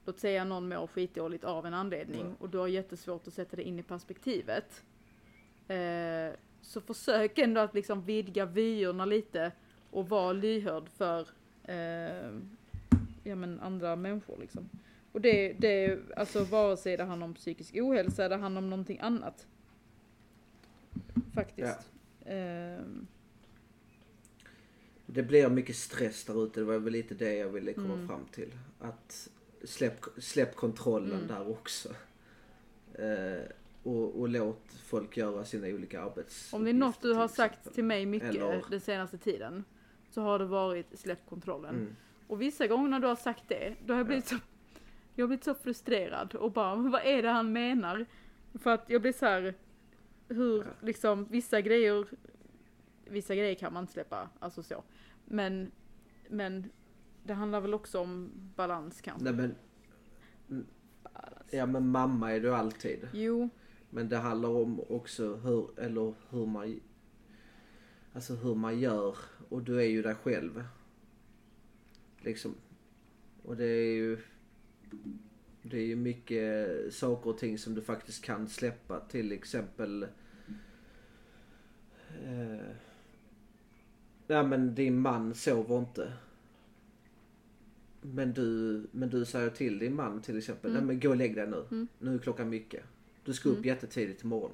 [0.05, 2.35] Låt säga någon mår skitdåligt av en anledning Ja.
[2.39, 4.83] och du har jättesvårt att sätta dig in i perspektivet.
[5.69, 9.53] Eh, så försök ändå att liksom vidga vyerna lite
[9.91, 11.21] och vara lyhörd för
[11.65, 12.31] eh,
[13.25, 14.69] ja, men andra människor liksom.
[15.13, 18.63] Och det, det är alltså vare sig det handlar om psykisk ohälsa eller det handlar
[18.63, 19.47] om någonting annat.
[21.35, 21.91] Faktiskt.
[22.27, 23.07] Ehm,
[25.07, 26.61] Det blir mycket stress där ute.
[26.61, 28.09] Det var väl lite det jag ville komma Mm.
[28.09, 28.53] fram till.
[28.81, 29.29] Att
[29.65, 31.27] släpp, släpp kontrollen Mm.
[31.27, 31.89] där också.
[32.95, 33.43] Eh,
[33.83, 36.57] och, och låt folk göra sina olika arbetsuppgifter.
[36.57, 39.65] om det är något du har sagt till mig mycket Eller- den senaste tiden
[40.11, 41.75] så har det varit släpp kontrollen.
[41.75, 41.97] Mm.
[42.27, 44.37] Och vissa gånger när du har sagt det, då har jag blivit så
[45.15, 48.07] jag har blivit så frustrerad och bara, "Men vad är det han menar?
[48.63, 49.55] För att jag blir så här,
[50.31, 52.07] hur liksom vissa grejer,
[53.05, 54.85] vissa grejer kan man inte släppa, alltså så.
[55.25, 55.71] Men,
[56.29, 56.71] men
[57.25, 59.25] det handlar väl också om balans kanske.
[59.25, 59.55] Nej men,
[61.03, 61.45] Balans.
[61.51, 63.09] ja men mamma är du alltid.
[63.13, 63.49] Jo,
[63.91, 66.81] Men det handlar om också hur, eller hur man,
[68.13, 69.17] alltså hur man gör.
[69.49, 70.65] Och du är ju dig själv.
[72.19, 72.55] Liksom.
[73.43, 74.19] Och det är ju,
[75.63, 79.01] det är ju mycket saker och ting som du faktiskt kan släppa.
[79.01, 80.07] Till exempel,
[82.25, 82.67] eh,
[84.27, 86.13] ja men din man sover inte.
[88.03, 90.85] Men du, men du säger till din man till exempel, Mm.
[90.87, 91.65] nej men gå och lägg dig nu.
[91.71, 91.89] Mm.
[91.99, 92.85] Nu är klockan mycket.
[93.25, 93.67] Du ska upp Mm.
[93.69, 94.51] jättetidigt imorgon.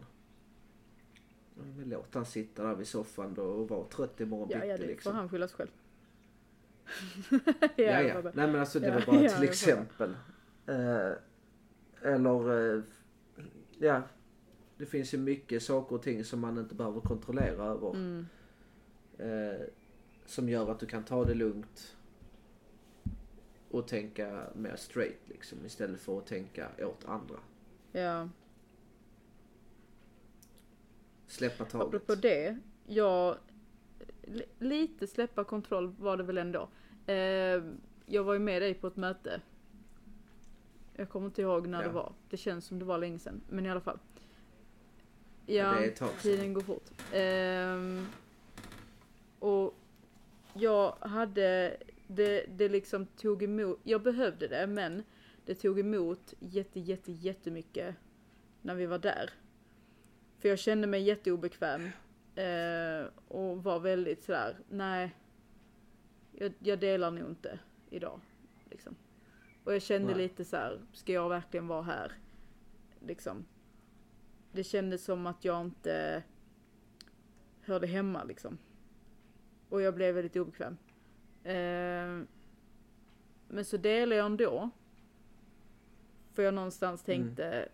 [1.56, 4.68] Ja, Men låt han sitta där vid soffan då och vara trött imorgon ja, bitti
[4.68, 5.12] ja det liksom.
[5.12, 5.70] får han skylla sig själv.
[7.76, 8.14] Ja, ja.
[8.14, 8.32] fattar.
[8.34, 10.16] Nej men alltså det Ja, var bara ja, till exempel.
[10.66, 11.12] Eh,
[12.02, 12.82] eller, eh,
[13.78, 14.02] ja.
[14.78, 17.90] Det finns ju mycket saker och ting som man inte behöver kontrollera över.
[17.94, 18.26] Mm.
[19.18, 19.60] Eh,
[20.26, 21.96] som gör att du kan ta det lugnt.
[23.70, 25.66] Och tänka mer straight liksom.
[25.66, 27.36] Istället för att tänka åt andra.
[27.92, 28.28] Ja.
[31.26, 31.86] Släppa taget.
[31.86, 33.36] Apropå det, jag...
[34.22, 36.68] li- Lite släppa kontroll var det väl ändå.
[37.06, 37.62] Eh,
[38.06, 39.40] jag var ju med dig på ett möte.
[40.96, 41.88] Jag kommer inte ihåg när Ja.
[41.88, 42.12] det var.
[42.30, 43.40] Det känns som det var länge sedan.
[43.48, 43.98] Men i alla fall.
[45.46, 46.20] Ja, det är ett tag sedan.
[46.20, 46.90] tiden går fort.
[47.12, 48.06] Ehm,
[49.38, 49.74] och
[50.54, 55.02] jag hade, det, det liksom tog emot, jag behövde det men
[55.44, 57.94] det tog emot jätte, jätte, jättemycket
[58.62, 59.30] när vi var där.
[60.38, 61.84] För jag kände mig jätteobekväm
[62.34, 65.14] eh, och var väldigt sådär, nej,
[66.32, 67.58] jag, jag delar nog inte
[67.90, 68.20] idag.
[68.70, 68.96] Liksom.
[69.64, 70.22] Och jag kände Nej.
[70.22, 72.12] lite så här, ska jag verkligen vara här?
[73.00, 73.44] Liksom.
[74.56, 76.22] Det kändes som att jag inte
[77.62, 78.58] hörde hemma liksom.
[79.68, 80.76] Och jag blev väldigt obekväm.
[81.44, 82.24] Eh,
[83.48, 84.70] men så delade jag ändå.
[86.32, 87.24] För jag någonstans Mm.
[87.26, 87.68] tänkte,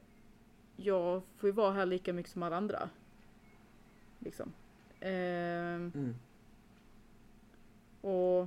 [0.77, 2.91] jag får ju vara här lika mycket som alla andra.
[4.19, 4.53] Liksom.
[5.01, 6.15] Ehm, Mm.
[8.01, 8.47] och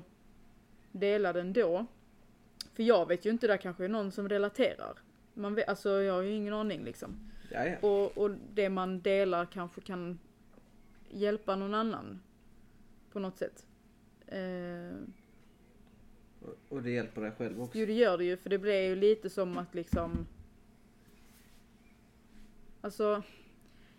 [0.92, 1.86] dela den då.
[2.74, 4.94] För jag vet ju inte, där kanske är någon som relaterar.
[5.34, 7.32] Man vet, alltså jag har ju ingen aning liksom.
[7.56, 7.78] Ja, ja.
[7.88, 10.20] Och, och det man delar kanske kan
[11.10, 12.20] hjälpa någon annan.
[13.12, 13.68] På något sätt.
[14.28, 14.98] Eh,
[16.42, 17.78] Och- Och det hjälper dig själv också.
[17.78, 20.28] jo det gör det ju, för det blir ju lite som att liksom...
[22.82, 23.24] Alltså,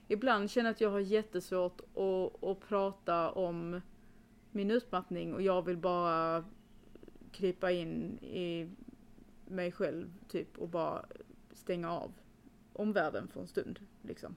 [0.09, 3.81] ibland känner jag att jag har jättesvårt att, att prata om
[4.51, 6.45] min utmattning och jag vill bara
[7.33, 8.71] krypa in i
[9.49, 11.05] mig själv typ och bara
[11.53, 12.13] stänga av
[12.81, 14.37] omvärlden för en stund liksom.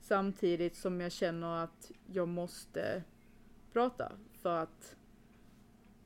[0.00, 3.02] Samtidigt som jag känner att jag måste
[3.72, 4.96] prata för att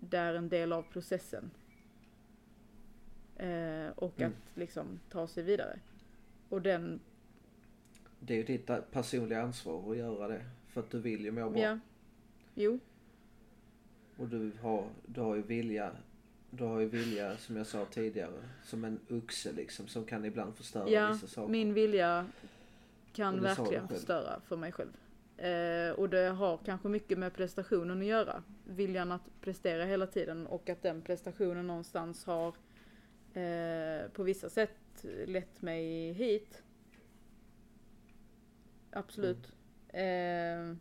[0.01, 1.51] det är en del av processen.
[3.37, 4.33] Eh, och Mm.
[4.33, 5.79] att liksom ta sig vidare.
[6.49, 7.01] Och den,
[8.21, 10.45] Det är ju ditt personliga ansvar att göra det.
[10.67, 11.61] För att du vill ju må bra.
[11.61, 11.79] ja.
[12.55, 12.79] Jo,
[14.17, 15.97] Och du har, du har ju vilja.
[16.57, 18.43] Du har ju vilja som jag sa tidigare.
[18.65, 19.89] Som en oxe liksom.
[19.89, 21.53] Som kan ibland förstöra ja, vissa saker.
[21.53, 22.27] min vilja
[23.13, 24.93] kan verkligen förstöra för mig själv.
[25.37, 28.43] Eh, och det har kanske mycket med prestationen att göra.
[28.65, 32.49] Viljan att prestera hela tiden och att den prestationen någonstans har
[33.35, 36.63] eh, på vissa sätt lett mig hit.
[38.91, 39.53] Absolut.
[39.89, 40.75] Eh,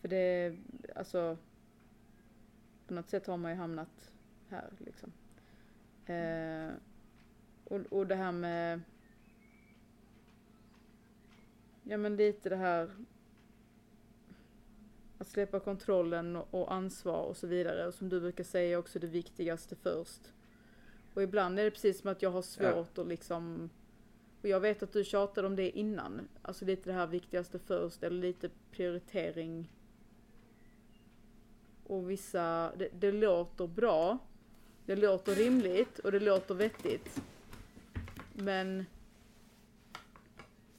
[0.00, 0.56] för det,
[0.94, 1.36] alltså
[2.86, 4.10] på något sätt har man ju hamnat
[4.48, 5.12] här liksom.
[6.06, 6.74] Eh,
[7.64, 8.80] och, och det här med
[11.88, 12.90] Ja men lite det här
[15.18, 17.86] att släppa kontrollen och, ansvar och så vidare.
[17.86, 20.32] Och som du brukar säga också det viktigaste först.
[21.14, 23.70] Och ibland är det precis som att jag har svårt att liksom
[24.42, 26.28] och jag vet att du tjatade om det innan.
[26.42, 29.72] Alltså lite det här viktigaste först eller lite prioritering.
[31.86, 34.18] Och vissa, det, det låter bra.
[34.86, 37.22] Det låter rimligt och det låter vettigt.
[38.32, 38.84] Men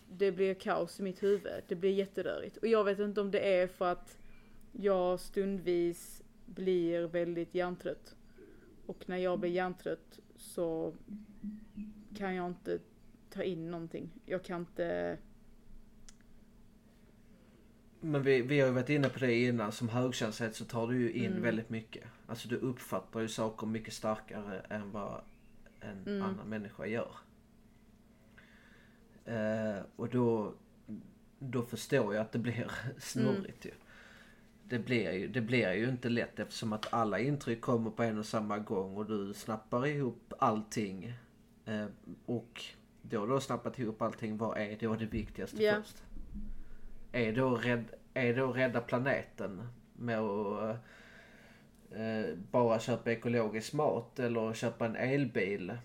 [0.09, 1.63] det blir kaos i mitt huvud.
[1.67, 2.57] Det blir jätterörigt.
[2.57, 4.17] Och jag vet inte om det är för att
[4.71, 8.15] jag stundvis blir väldigt hjärntrött.
[8.85, 10.93] Och när jag blir hjärntrött så
[12.17, 12.79] kan jag inte
[13.29, 14.09] ta in någonting.
[14.25, 15.17] Jag kan inte...
[18.07, 19.71] Men vi, vi har ju varit inne på det innan.
[19.71, 21.43] Som högkänslighet så tar du ju in Mm.
[21.43, 22.03] väldigt mycket.
[22.27, 25.21] Alltså du uppfattar ju saker mycket starkare än vad
[25.79, 26.21] en Mm.
[26.21, 27.11] annan människa gör.
[29.25, 30.53] Eh, och då,
[31.39, 33.71] då förstår jag att det blir snurrigt ju.
[34.63, 35.27] Det blir, ju.
[35.27, 38.97] det blir ju inte lätt eftersom att alla intryck kommer på en och samma gång
[38.97, 41.13] och du snappar ihop allting.
[41.65, 41.85] Eh,
[42.25, 42.63] och
[43.01, 45.81] då du har snappat ihop allting, vad är då det viktigaste Ja.
[45.81, 46.03] först?
[47.11, 47.83] Är då, rädd,
[48.17, 50.77] är då rädda planeten med att
[51.91, 55.77] eh, bara köpa ekologisk mat eller köpa en elbil?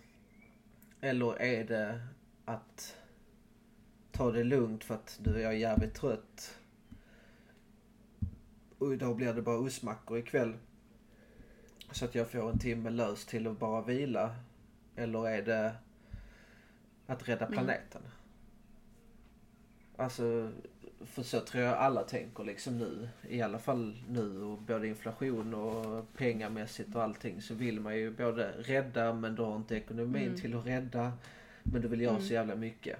[1.00, 2.00] Eller är det
[2.44, 2.96] att
[4.12, 6.58] ta det lugnt för att du är jävligt trött
[8.78, 10.54] och idag blir det bara ostmackor ikväll.
[11.90, 14.36] Så att jag får en timme lös till att bara vila.
[14.96, 15.74] Eller är det
[17.06, 17.52] att rädda Mm.
[17.52, 18.02] planeten?
[19.96, 20.52] Alltså,
[21.06, 23.08] för så tror jag alla tänker liksom nu.
[23.28, 28.10] I alla fall nu och både inflation och pengamässigt och allting så vill man ju
[28.10, 30.40] både rädda men du har inte ekonomin Mm.
[30.40, 31.12] till att rädda.
[31.62, 32.26] Men du vill göra Mm.
[32.28, 32.98] så jävla mycket.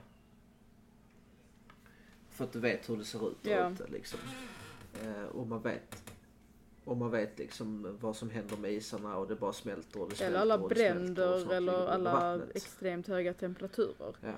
[2.31, 3.71] För att du vet hur det ser ut där Ja.
[3.71, 4.21] ute liksom.
[5.05, 6.13] Eh, och man vet.
[6.85, 10.17] Och man vet liksom vad som händer med isarna och det bara smälter och det
[10.17, 14.15] smälter Eller alla och och bränder ligger eller alla extremt höga temperaturer.
[14.21, 14.35] Ja.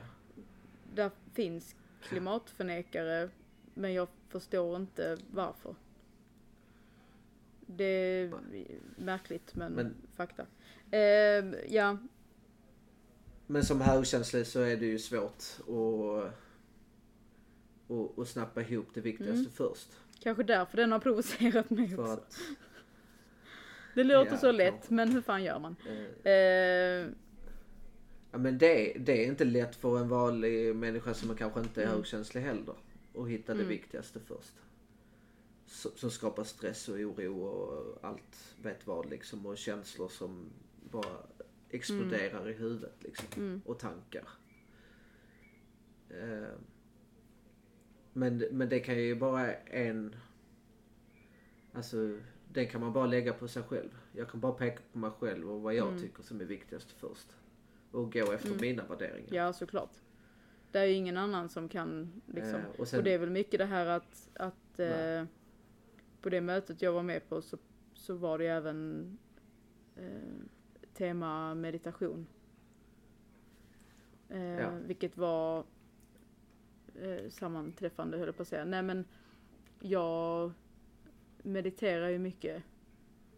[0.95, 3.29] Där finns klimatförnekare
[3.75, 5.75] men jag förstår inte varför.
[7.67, 8.33] Det är
[8.97, 10.47] märkligt men, Men- fakta.
[10.91, 10.99] Eh,
[11.69, 11.99] ja,
[13.47, 16.35] Men som högkänslig så är det ju svårt att,
[17.91, 19.51] att, att snappa ihop det viktigaste Mm.
[19.53, 19.89] först.
[20.21, 22.13] kanske därför den har provocerat mig För också.
[22.13, 22.39] att
[23.95, 24.95] Det låter Ja, så lätt kanske.
[24.95, 25.77] men hur fan gör man?
[26.25, 27.07] eh, Eh,
[28.33, 31.85] Ja men det, det är inte lätt för en vanlig människa som kanske inte är
[31.87, 31.97] Mm.
[31.97, 32.75] högkänslig heller.
[33.15, 33.69] Att hitta det Mm.
[33.69, 34.55] viktigaste först.
[35.67, 39.47] Som, som skapar stress och oro och allt vet vad liksom.
[39.47, 40.51] Och känslor som
[40.91, 41.17] bara
[41.71, 43.27] exploderar i huvudet liksom.
[43.37, 43.63] Mm.
[43.65, 44.29] Och tankar.
[46.11, 46.49] Eh,
[48.13, 50.17] men, men det kan ju bara en...
[51.73, 52.19] Alltså
[52.53, 53.91] den kan man bara lägga på sig själv.
[54.13, 56.01] Jag kan bara peka på mig själv och vad jag Mm.
[56.01, 57.37] tycker som är viktigast först.
[57.91, 58.61] Och gå efter Mm.
[58.61, 59.35] mina värderingar.
[59.35, 59.91] Ja, såklart.
[60.75, 62.55] Det är ju ingen annan som kan liksom.
[62.61, 65.25] Eh, och sen, Och det är väl mycket det här att, att eh,
[66.21, 67.59] på det mötet jag var med på så,
[67.93, 69.19] så var det ju även
[69.97, 70.05] eh,
[70.95, 72.27] tema meditation.
[74.29, 74.71] Eh, Ja.
[74.87, 75.65] Vilket var
[76.95, 78.65] eh, sammanträffande höll jag på att säga.
[78.65, 79.05] Nej men
[79.81, 80.53] jag
[81.43, 82.63] mediterar ju mycket.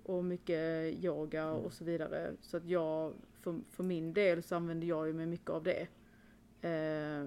[0.03, 1.57] Och mycket yoga Mm.
[1.65, 2.33] och så vidare.
[2.41, 5.87] Så att jag, för, för min del så använder jag ju mig mycket av det.
[6.67, 7.27] Eh,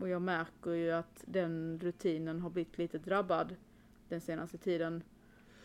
[0.00, 3.56] och jag märker ju att den rutinen har blivit lite drabbad
[4.08, 5.02] den senaste tiden.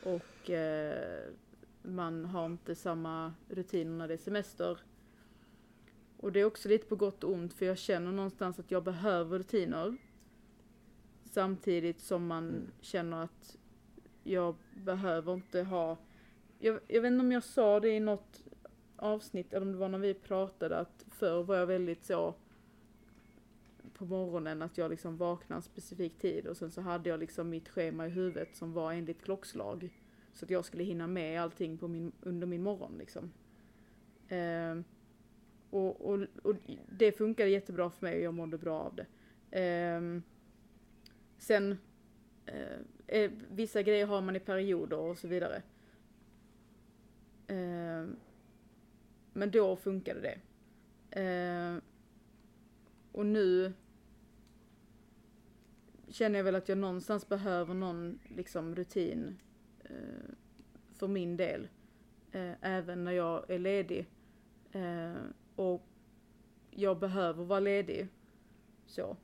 [0.04, 1.24] Och eh,
[1.82, 4.80] man har inte samma rutiner när det är semester.
[6.18, 8.84] Och det är också lite på gott och ont för jag känner någonstans att jag
[8.84, 9.98] behöver rutiner.
[11.26, 12.72] Samtidigt som man Mm.
[12.82, 13.58] känner att
[14.24, 15.98] jag behöver inte ha...
[16.60, 18.44] Jag, jag vet inte om jag sa det i något
[18.98, 22.36] avsnitt eller om det var när vi pratade att förr var jag väldigt så
[23.94, 27.50] på morgonen att jag liksom vaknade en specifik tid och sen så hade jag liksom
[27.50, 29.90] mitt schema i huvudet som var enligt klockslag.
[30.34, 33.32] Så att jag skulle hinna med allting på min, under min morgon liksom.
[34.28, 34.80] Eh,
[35.70, 36.56] och, och, och
[36.90, 39.06] det funkade jättebra för mig och jag mådde bra av det.
[39.62, 40.22] Eh,
[41.38, 41.78] sen,
[42.46, 45.62] eh, eh, vissa grejer har man i perioder och så vidare.
[47.48, 48.16] Ehm,
[49.38, 50.40] men då funkade det.
[51.22, 51.78] Eh,
[53.12, 53.74] och nu
[56.08, 59.38] känner jag väl att jag någonstans behöver någon liksom rutin
[59.84, 60.34] eh,
[60.94, 61.68] för min del.
[62.32, 64.08] Eh, även när jag är ledig.
[64.72, 65.16] Eh,
[65.56, 65.84] och
[66.72, 68.08] jag behöver vara ledig.
[68.86, 69.18] Så.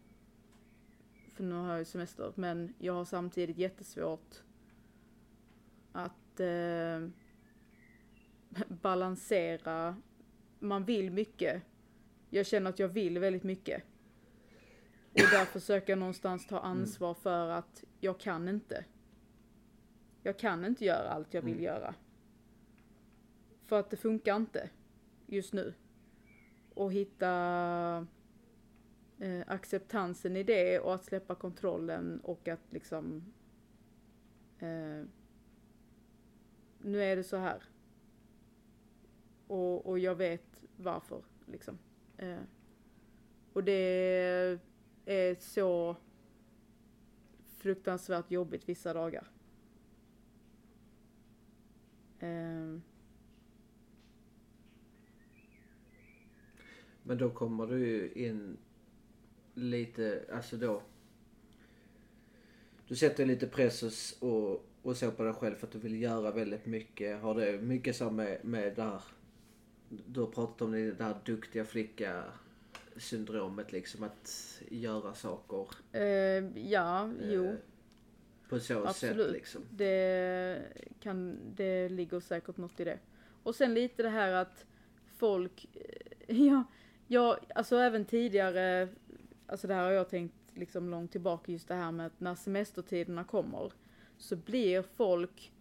[1.27, 2.33] För nu har jag ju semester.
[2.35, 4.43] Men jag har samtidigt jättesvårt
[5.91, 7.09] att eh,
[8.81, 9.95] balansera.
[10.59, 11.63] Man vill mycket.
[12.29, 13.83] Jag känner att jag vill väldigt mycket.
[15.11, 18.85] Och där försöker jag någonstans ta ansvar för att jag kan inte.
[20.23, 21.63] Jag kan inte göra allt jag vill Mm.
[21.65, 21.95] göra.
[23.65, 24.69] För att det funkar inte
[25.27, 25.73] just nu.
[26.73, 28.07] Och hitta
[29.19, 33.33] eh, acceptansen i det och att släppa kontrollen och att liksom
[34.59, 35.03] eh,
[36.81, 37.63] nu är det så här.
[39.47, 41.77] Och, och jag vet varför liksom.
[42.17, 42.41] Eh,
[43.53, 44.59] och det
[45.05, 45.95] är så
[47.57, 49.31] fruktansvärt jobbigt vissa dagar.
[52.19, 52.79] Eh,
[57.03, 58.57] Men då kommer du ju in
[59.53, 60.81] lite, alltså då.
[62.87, 63.83] Du sätter lite press
[64.19, 67.21] och, och, och så på dig själv för att du vill göra väldigt mycket.
[67.21, 69.01] Har det mycket så med, med det här,
[70.07, 72.23] du har pratat om det, det här duktiga flicka
[72.97, 75.67] syndromet liksom att göra saker.
[75.91, 77.45] eh, ja, jo.
[77.45, 77.55] eh,
[78.49, 79.25] På så Absolut.
[79.25, 79.61] sätt liksom.
[79.71, 80.61] Det,
[80.99, 82.99] kan, det ligger säkert något i det.
[83.43, 84.65] Och sen lite det här att
[85.17, 86.63] folk, eh, ja,
[87.07, 88.87] ja, alltså även tidigare,
[89.47, 92.35] alltså det här har jag tänkt liksom långt tillbaka just det här med att när
[92.35, 93.73] semestertiderna kommer
[94.17, 95.51] så blir folk,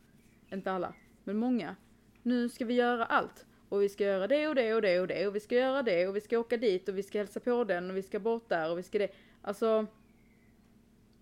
[0.53, 1.77] inte alla, men många,
[2.23, 3.47] nu ska vi göra allt.
[3.73, 5.83] Och vi ska göra det och det och det och det och vi ska göra
[5.83, 8.19] det och vi ska åka dit och vi ska hälsa på den och vi ska
[8.21, 9.09] bort där och vi ska det.
[9.43, 9.87] Alltså,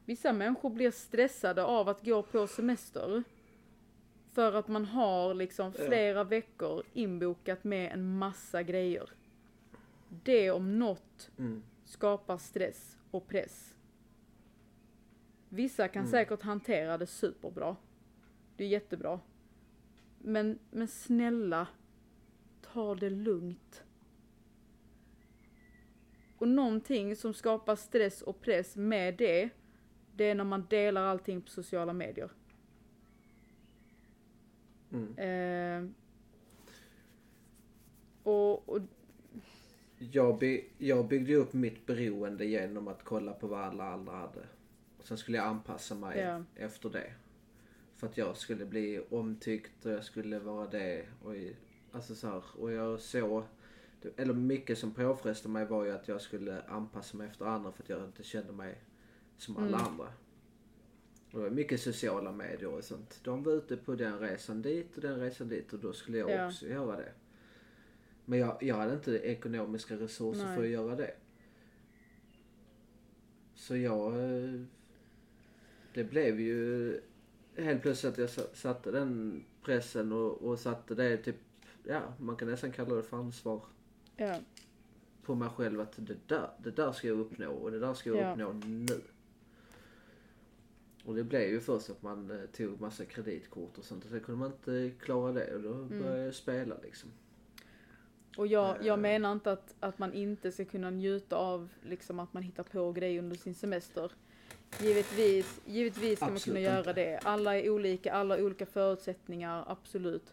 [0.05, 3.22] Vissa människor blir stressade av att gå på semester.
[4.32, 5.84] För att man har liksom Ja.
[5.86, 9.11] flera veckor inbokat med en massa grejer.
[10.24, 11.62] Det om något Mm.
[11.84, 13.74] skapar stress och press.
[15.48, 16.11] Vissa kan Mm.
[16.11, 17.76] säkert hantera det superbra.
[18.57, 19.20] Det är jättebra.
[20.18, 21.66] Men, men snälla,
[22.72, 23.84] ta det lugnt.
[26.36, 29.48] Och någonting som skapar stress och press med det,
[30.16, 32.30] det är när man delar allting på sociala medier.
[34.92, 35.18] Mm.
[35.18, 35.90] Eh,
[38.22, 38.80] och, och
[39.98, 44.40] Jag, by, jag byggde upp mitt beroende genom att kolla på vad alla andra hade.
[44.98, 46.44] Och sen skulle jag anpassa mig Ja.
[46.56, 47.12] efter det.
[47.96, 51.06] För att jag skulle bli omtyckt och jag skulle vara det.
[51.22, 51.34] Och,
[51.93, 53.45] alltså så här, och jag såg,
[54.16, 57.82] eller mycket som påfrestade mig var ju att jag skulle anpassa mig efter andra för
[57.82, 58.78] att jag inte kände mig
[59.36, 59.80] som alla Mm.
[59.80, 60.05] andra.
[61.32, 63.20] Och det var mycket sociala medier och sånt.
[63.24, 66.30] De var ute på den resan dit och den resan dit och då skulle jag
[66.30, 66.47] Ja.
[66.49, 67.12] också göra det.
[68.24, 70.57] Men jag, jag hade inte ekonomiska resurser Nej.
[70.57, 71.14] för att göra det.
[73.55, 74.12] Så jag...
[75.95, 77.01] Det blev ju
[77.57, 81.36] helt plötsligt att jag sa- satte den pressen och, och satte det typ,
[81.91, 83.62] ja man kan nästan kalla det för ansvar
[84.16, 84.34] Ja,
[85.22, 88.11] på mig själv att det där, det där ska jag uppnå och det där ska
[88.11, 88.32] jag Ja.
[88.32, 89.01] uppnå nu.
[91.05, 94.20] Och det blev ju först att man eh, tog massa kreditkort och sånt och sen
[94.20, 95.88] kunde man inte klara det och då Mm.
[96.03, 97.11] började jag spela liksom.
[98.36, 99.03] och jag, jag Eh.
[99.03, 102.93] menar inte att, att man inte ska kunna njuta av liksom att man hittar på
[102.93, 104.12] grejer under sin semester.
[104.80, 106.93] Givetvis, givetvis ska man Absolut kunna göra inte.
[106.93, 107.18] det.
[107.18, 110.32] Alla är olika, alla har olika förutsättningar, absolut.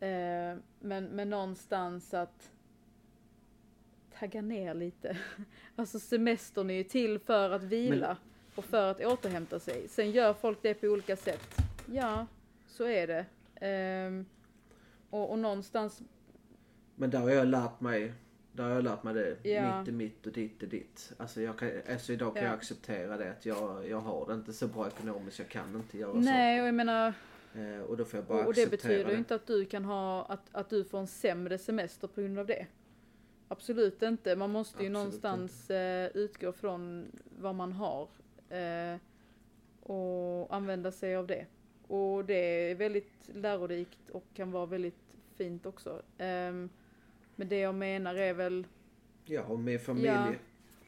[0.00, 2.50] Eh, men, men någonstans att
[4.18, 5.16] tagga ner lite.
[5.76, 8.16] Alltså semestern är ju till för att vila
[8.54, 9.88] och för att återhämta sig.
[9.88, 11.56] Sen gör folk det på olika sätt.
[11.92, 12.26] Ja,
[12.66, 13.24] så är det.
[13.66, 14.26] Ehm,
[15.10, 16.02] och, och någonstans,
[16.94, 18.12] Men där har jag lärt mig,
[18.52, 19.48] där har jag lärt mig det.
[19.50, 19.78] Ja.
[19.78, 21.12] Mitt är mitt och ditt är ditt.
[21.16, 22.48] Alltså, jag kan, alltså idag kan Ja.
[22.48, 25.98] jag acceptera det att jag, jag har det inte så bra ekonomiskt, jag kan inte
[25.98, 27.16] göra nej och jag menar, så.
[27.18, 27.27] Eh,
[27.88, 29.12] och då får jag bara och, och det betyder det.
[29.12, 32.38] ju inte att du kan ha, att, att du får en sämre semester på grund
[32.38, 32.66] av det.
[33.48, 34.36] Absolut inte.
[34.36, 38.08] Man måste ju Absolut någonstans eh, utgå från vad man har.
[38.48, 38.96] Eh,
[39.82, 41.46] och använda sig av det.
[41.86, 46.02] Och det är väldigt lärorikt och kan vara väldigt fint också.
[46.18, 46.68] Ehm,
[47.36, 48.66] men det jag menar är väl,
[49.24, 50.06] Ja, och min familj.
[50.06, 50.32] Ja.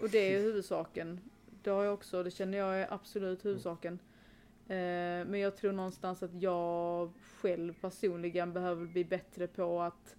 [0.01, 1.21] och det är huvudsaken.
[1.63, 3.99] Det har jag också, det känner jag är absolut huvudsaken.
[4.71, 10.16] Eh, men jag tror någonstans att jag själv personligen behöver bli bättre på att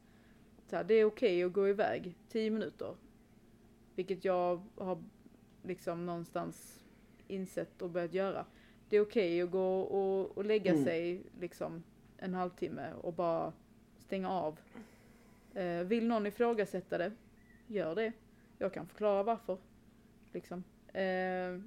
[0.68, 2.96] så här, det är okej att gå iväg 10 minuter.
[3.96, 5.04] Vilket jag har
[5.64, 6.84] liksom någonstans
[7.28, 8.46] insett och börjat göra.
[8.90, 10.84] Det är okej att gå och, och lägga Mm.
[10.84, 11.84] sig liksom
[12.18, 13.54] en halvtimme och bara
[14.00, 14.60] stänga av.
[15.54, 17.12] Eh, vill någon ifrågasätta det,
[17.68, 18.12] gör det.
[18.58, 19.58] Jag kan förklara varför.
[20.34, 20.64] Liksom.
[20.94, 21.62] Eh,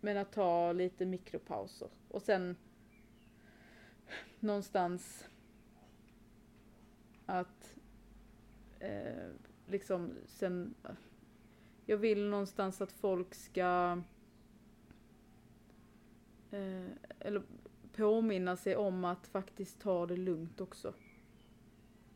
[0.00, 1.88] men att ta lite mikropauser.
[2.08, 2.56] Och sen
[4.40, 5.28] någonstans
[7.26, 7.74] att
[8.80, 9.30] eh,
[9.66, 10.74] liksom sen
[11.86, 14.02] jag vill någonstans att folk ska
[16.50, 16.86] eh,
[17.18, 17.42] eller
[17.92, 20.94] påminna sig om att faktiskt ta det lugnt också.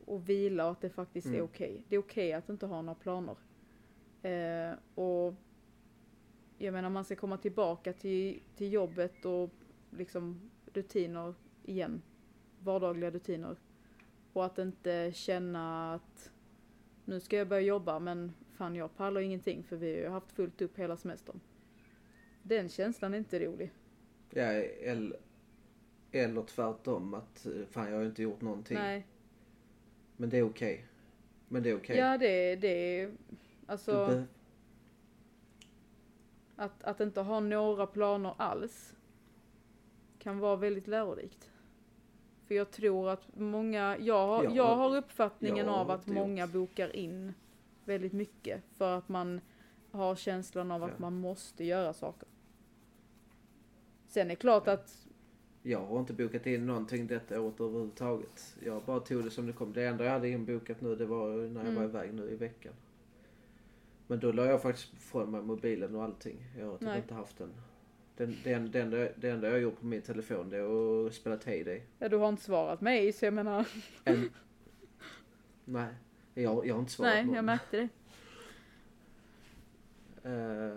[0.06, 1.44] Och vila och att det faktiskt är Mm.
[1.44, 1.84] okej.
[1.88, 3.36] Det är okej att inte ha några planer.
[4.22, 5.34] Eh, och
[6.62, 9.50] jag menar man ska komma tillbaka till, till jobbet och
[9.90, 10.40] liksom
[10.72, 11.34] rutiner
[11.64, 12.02] igen.
[12.58, 13.56] Vardagliga rutiner.
[14.32, 16.30] Och att inte känna att
[17.04, 20.32] nu ska jag börja jobba men fan jag pallar ingenting för vi har ju haft
[20.32, 21.40] fullt upp hela semestern.
[22.42, 23.72] Den känslan är inte rolig.
[24.30, 25.16] Ja, eller,
[26.12, 28.78] eller tvärtom att fan jag har inte gjort någonting.
[28.78, 29.06] Nej.
[30.16, 30.84] Men det är okej.
[31.48, 31.96] Men det är okej.
[31.96, 33.12] Ja det, det är Du
[33.66, 34.24] alltså be-
[36.62, 38.94] att, att inte ha några planer alls
[40.18, 41.50] kan vara väldigt lärorikt.
[42.46, 46.46] För jag tror att många, jag, har- Ja, jag har uppfattningen har av att många
[46.46, 47.34] bokar in
[47.84, 49.40] väldigt mycket för att man
[49.90, 50.96] har känslan av att Ja.
[50.98, 52.28] man måste göra saker.
[54.08, 55.06] Sen är det klart att,
[55.62, 58.56] Jag har inte bokat in någonting detta året överhuvudtaget.
[58.64, 59.72] Jag bara tog det som det kom.
[59.72, 61.74] Det enda jag hade inbokat nu det var när jag Mm.
[61.74, 62.72] var iväg nu i veckan.
[64.06, 66.44] Men då la jag faktiskt från mig mobilen och allting.
[66.58, 67.50] Jag har typ inte haft den.
[68.16, 71.82] Den, den, den, det, enda jag gjort på min telefon det är att spela Hay-Day.
[71.98, 73.66] ja du har inte svarat mig så jag menar,
[74.04, 74.30] En...
[75.64, 75.94] Nej,
[76.34, 77.34] jag, jag har inte svarat nej någon.
[77.34, 77.88] jag märkte det.
[80.30, 80.76] Eh,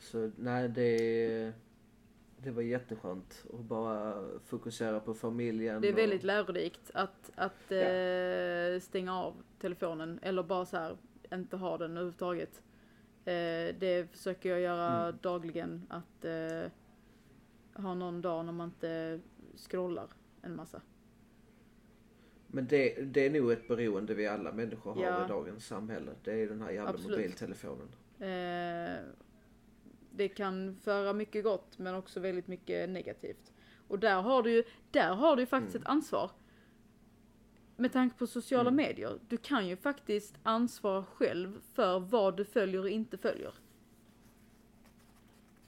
[0.00, 1.52] så nej, det,
[2.36, 5.80] det var jätteskönt att bara fokusera på familjen.
[5.80, 7.76] Det är och- väldigt lärorikt att, att Ja.
[7.76, 10.96] eh, stänga av telefonen eller bara så här
[11.40, 12.62] inte ha den överhuvudtaget.
[13.24, 15.18] Eh, det försöker jag göra Mm.
[15.22, 16.70] dagligen att eh,
[17.82, 19.20] ha någon dag när man inte
[19.56, 20.06] scrollar
[20.42, 20.80] en massa.
[22.46, 25.24] Men det, det är nog ett beroende vi alla människor har Ja.
[25.24, 26.12] i dagens samhälle.
[26.24, 27.18] Det är den här jävla Absolut.
[27.18, 27.88] mobiltelefonen.
[28.18, 28.96] Eh,
[30.10, 33.52] det kan föra mycket gott men också väldigt mycket negativt.
[33.88, 35.82] Och där har du ju, där har du faktiskt Mm.
[35.82, 36.30] ett ansvar.
[37.76, 38.76] Med tanke på sociala Mm.
[38.76, 39.18] medier.
[39.28, 43.54] Du kan ju faktiskt ansvara själv för vad du följer och inte följer.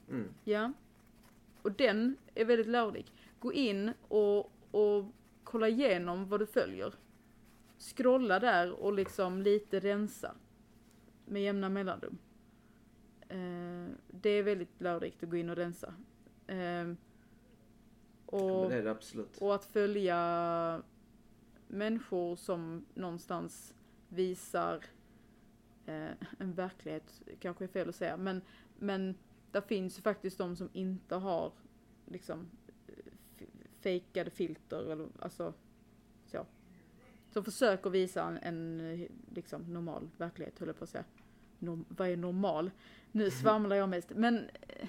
[0.09, 0.33] Mm.
[0.43, 0.73] Ja.
[1.61, 3.13] Och den är väldigt lärorik.
[3.39, 5.05] Gå in och, och
[5.43, 6.93] kolla igenom vad du följer.
[7.77, 10.35] Scrolla där och liksom lite rensa.
[11.25, 12.17] Med jämna mellanrum.
[13.29, 15.93] Eh, det är väldigt lärorikt att gå in och rensa.
[16.47, 16.93] Eh,
[18.25, 19.37] och, absolut.
[19.37, 20.81] och att följa
[21.67, 23.73] människor som någonstans
[24.09, 24.83] visar
[25.85, 28.41] eh, en verklighet, kanske är fel att säga, men,
[28.79, 29.15] men
[29.51, 31.51] där finns ju faktiskt de som inte har
[32.05, 32.49] liksom
[33.79, 35.53] fejkade filter eller alltså
[36.25, 36.45] så.
[37.29, 41.03] Som försöker visa en, en liksom normal verklighet höll jag på att säga.
[41.59, 42.71] Norm, vad är normal?
[43.11, 44.09] Nu svamlar jag mest.
[44.15, 44.87] Men eh,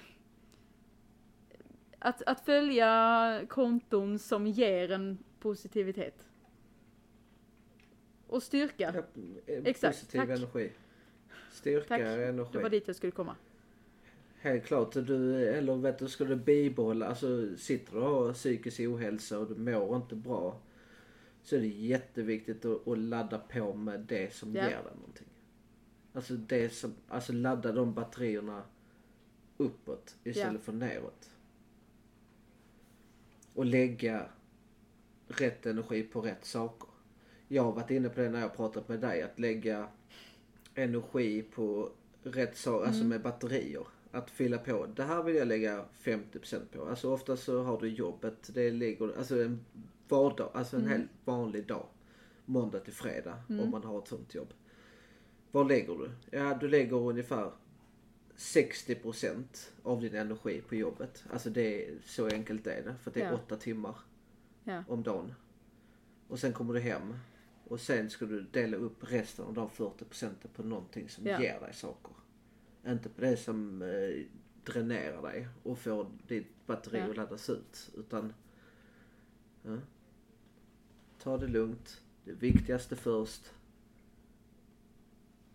[1.99, 6.29] att, att följa konton som ger en positivitet.
[8.27, 9.05] Och styrka.
[9.47, 10.29] Exakt, Positiv tack.
[10.29, 10.72] energi.
[11.53, 12.01] Styrka Tack.
[12.01, 12.51] energi.
[12.53, 13.37] Det var dit jag skulle komma.
[14.41, 14.93] Helt klart.
[14.93, 19.47] Du, eller vet du, ska du bibehålla, alltså sitter du och har psykisk ohälsa och
[19.49, 20.61] du mår inte bra.
[21.43, 24.62] Så är det jätteviktigt att, att ladda på med det som Ja.
[24.62, 25.27] ger dig någonting.
[26.12, 28.62] Alltså det som, alltså ladda de batterierna
[29.57, 30.59] uppåt istället Ja.
[30.61, 31.31] för neråt.
[33.55, 34.29] Och lägga
[35.29, 36.86] rätt energi på rätt saker.
[37.49, 39.88] Jag har varit inne på det när jag pratat med dig, att lägga
[40.74, 41.90] energi på
[42.22, 43.09] rätt saker, alltså Mm.
[43.09, 43.86] med batterier.
[44.11, 44.86] Att fylla på.
[44.86, 46.84] Det här vill jag lägga 50% på.
[46.84, 49.64] Alltså ofta så har du jobbet, det ligger, alltså en
[50.09, 50.92] vardag, alltså en Mm.
[50.92, 51.86] helt vanlig dag.
[52.44, 53.64] Måndag till fredag Mm.
[53.64, 54.49] om man har ett sånt jobb.
[55.51, 56.11] Vad lägger du?
[56.30, 57.51] Ja, du lägger ungefär
[58.36, 61.24] 60% av din energi på jobbet.
[61.32, 62.94] Alltså det är så enkelt är det.
[63.03, 63.34] För det är Ja.
[63.34, 63.94] åtta timmar
[64.64, 64.84] Ja.
[64.88, 65.34] om dagen.
[66.28, 67.14] Och sen kommer du hem.
[67.68, 71.40] Och sen ska du dela upp resten av de 40 procenten på någonting som Ja.
[71.42, 72.12] ger dig saker.
[72.86, 74.24] Inte på det som eh,
[74.64, 77.10] dränerar dig och får ditt batteri Ja.
[77.10, 77.90] att laddas ut.
[77.96, 78.34] Utan
[79.62, 79.78] ja.
[81.18, 82.02] ta det lugnt.
[82.24, 83.52] Det viktigaste först.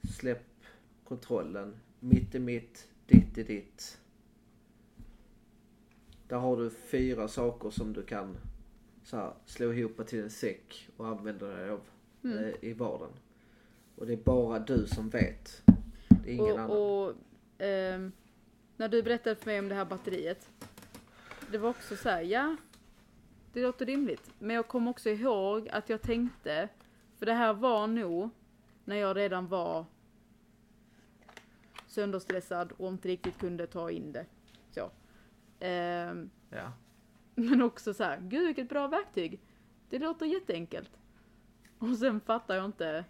[0.03, 0.45] Släpp
[1.03, 1.75] kontrollen.
[1.99, 3.97] Mitt är mitt, ditt är ditt.
[6.27, 8.37] Där har du fyra saker som du kan
[9.03, 11.81] så här, slå ihop till en säck och använda dig av
[12.23, 12.37] Mm.
[12.43, 13.13] eh, i vardagen.
[13.95, 15.63] Och det är bara du som vet.
[16.23, 16.69] Det är ingen annan.
[16.69, 17.15] Och, och
[17.57, 18.11] ehm,
[18.77, 20.49] när du berättade för mig om det här batteriet.
[21.51, 22.55] Det var också så här, ja.
[23.53, 24.31] Det låter rimligt.
[24.39, 26.69] Men jag kom också ihåg att jag tänkte,
[27.17, 28.29] för det här var nog
[28.85, 29.85] när jag redan var
[31.87, 34.25] sönderstressad och inte riktigt kunde ta in det.
[34.71, 34.91] Så.
[35.59, 36.71] Ehm, Ja.
[37.35, 39.39] men också så här, gud vilket bra verktyg.
[39.89, 40.91] Det låter jätteenkelt.
[41.89, 42.91] Och sen fattar jag inte.
[42.91, 43.05] Det,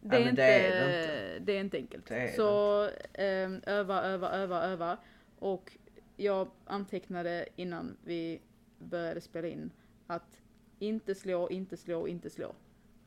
[0.00, 2.10] Ja, är, men inte, det är det det är inte enkelt.
[2.10, 4.98] Är så ehm, öva, öva, öva, öva.
[5.38, 5.76] Och
[6.16, 8.40] jag antecknade innan vi
[8.78, 9.70] började spela in
[10.06, 10.40] att
[10.78, 12.54] inte slå, inte slå, inte slå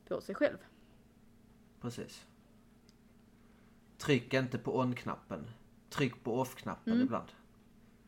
[0.08, 0.58] på sig själv.
[1.82, 2.26] Precis.
[3.98, 5.48] Tryck inte på on-knappen.
[5.90, 7.06] Tryck på off-knappen Mm.
[7.06, 7.28] ibland.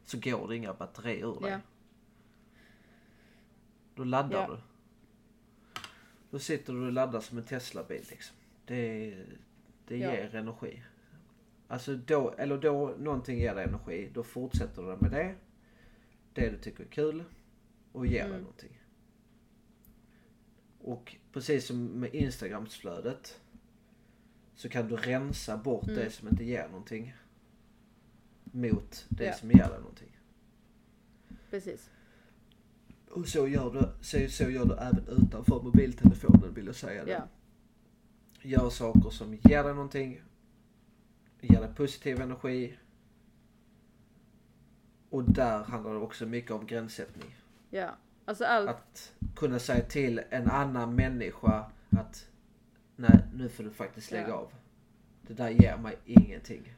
[0.06, 1.52] Så går det inga batterier ur dig.
[1.52, 1.60] Ja.
[3.96, 4.48] Då laddar Ja.
[4.48, 4.58] du.
[6.32, 8.36] Då sitter du och laddar som en Tesla-bil liksom.
[8.66, 9.16] Det,
[9.88, 10.12] det Ja.
[10.14, 10.84] ger energi.
[11.68, 15.36] Alltså då, eller då någonting ger dig energi, då fortsätter du med det.
[16.34, 17.24] Det du tycker är kul
[17.92, 18.42] och ger dig Mm.
[18.42, 18.82] någonting.
[20.82, 23.42] Och precis som med Instagramsflödet
[24.56, 25.96] så kan du rensa bort Mm.
[25.96, 27.14] det som inte ger någonting
[28.44, 29.34] mot det Ja.
[29.34, 30.20] som ger dig någonting.
[31.50, 31.90] Precis.
[33.12, 37.12] Och så gör du, så, så gör du även utanför mobiltelefonen vill jag säga det.
[37.12, 37.28] Ja.
[38.41, 40.22] Gör saker som ger dig någonting,
[41.41, 42.78] ger dig positiv energi.
[45.10, 47.36] Och där handlar det också mycket om gränssättning.
[47.70, 47.89] Ja.
[48.26, 48.70] Alltså allt.
[48.70, 52.28] Att kunna säga till en annan människa att
[52.95, 54.34] nej, nu får du faktiskt lägga Ja.
[54.34, 54.51] av.
[55.28, 56.74] Det där ger mig ingenting.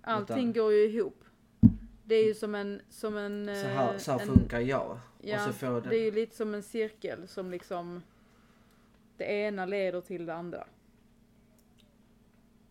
[0.00, 1.24] Allting utan- går ju ihop.
[2.08, 3.46] Det är ju som en, som en...
[3.46, 4.98] Så här, eh, så här en, funkar jag.
[5.20, 8.02] Ja, och så får den, det är ju lite som en cirkel som liksom
[9.16, 10.66] det ena leder till det andra.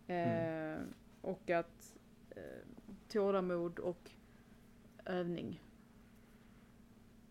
[0.06, 0.72] Mm.
[0.72, 0.78] Eh,
[1.20, 1.96] och att
[2.30, 2.42] eh,
[3.08, 4.10] tålamod och
[5.04, 5.62] övning.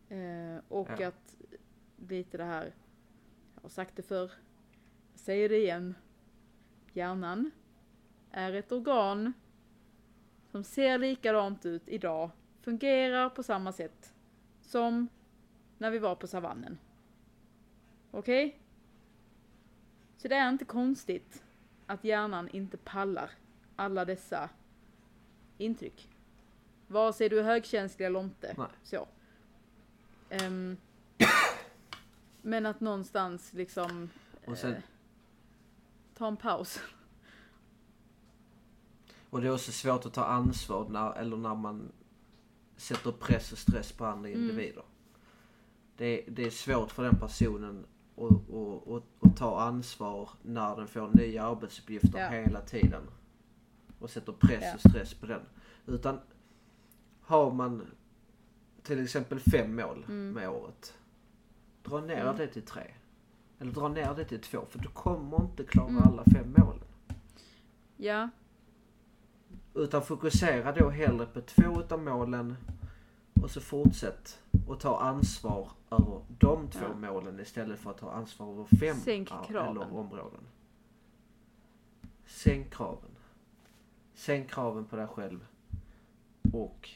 [0.10, 1.08] Eh, och Ja.
[1.08, 1.36] att
[2.10, 2.74] lite det här,
[3.56, 4.32] jag har sagt det förr,
[5.12, 5.96] jag säger det igen.
[6.94, 7.52] Hjärnan
[8.32, 9.34] är ett organ
[10.56, 12.32] som ser likadant ut idag,
[12.62, 14.14] fungerar på samma sätt
[14.62, 15.08] som
[15.78, 16.78] när vi var på savannen.
[18.12, 18.60] Okej?
[20.18, 21.44] Så det är inte konstigt
[21.86, 23.30] att hjärnan inte pallar
[23.76, 24.50] alla dessa
[25.58, 26.10] intryck.
[26.88, 28.54] Vare sig du är högkänslig eller inte.
[28.58, 28.68] Nej.
[28.84, 29.08] Så.
[30.30, 30.78] Ehm,
[32.42, 34.10] men att någonstans liksom
[34.46, 34.82] och, sen, eh,
[36.14, 36.80] ta en paus.
[39.36, 41.92] Och det är också svårt att ta ansvar när, eller när man
[42.78, 44.42] sätter press och stress på andra Mm.
[44.42, 44.84] individer.
[45.98, 47.86] Det, det är svårt för den personen
[48.18, 52.30] att, att, att, att ta ansvar när den får nya arbetsuppgifter Ja.
[52.30, 53.02] hela tiden.
[54.00, 54.74] Och sätter press Ja.
[54.76, 55.42] och stress på den.
[55.86, 56.20] Utan
[57.22, 57.88] har man
[58.84, 60.32] till exempel fem mål Mm.
[60.32, 60.94] med året.
[61.84, 62.38] Dra ner Mm.
[62.38, 62.92] det till tre.
[63.60, 66.04] Eller dra ner det till två för du kommer inte klara Mm.
[66.04, 66.84] alla fem målen.
[67.98, 68.30] Ja,
[69.76, 72.56] Utan fokusera då hellre på två utav målen
[73.44, 76.96] och så fortsätt och ta ansvar över de två Ja.
[77.12, 79.72] målen istället för att ta ansvar över fem Sänk kraven.
[79.78, 80.42] eller områden.
[82.26, 83.10] Sänk kraven.
[84.14, 85.46] Sänk kraven på dig själv.
[86.54, 86.90] Och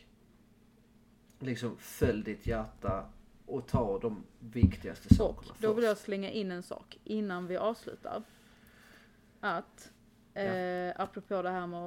[1.39, 3.05] liksom följ ditt hjärta
[3.45, 7.57] och ta de viktigaste och sakerna då vill jag slänga in en sak innan vi
[7.57, 8.23] avslutar.
[9.39, 9.91] Att
[10.33, 11.79] eh, apropå det här med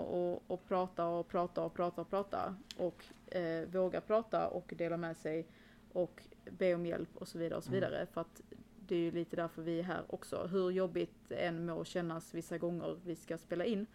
[0.48, 5.16] att prata och prata och prata och prata och eh, våga prata och dela med
[5.16, 5.46] sig
[5.92, 7.80] och be om hjälp och så vidare och så Mm.
[7.80, 8.06] vidare.
[8.06, 8.42] För att
[8.86, 10.46] det är ju lite därför vi är här också.
[10.50, 13.86] Hur jobbigt det än må kännas vissa gånger vi ska spela in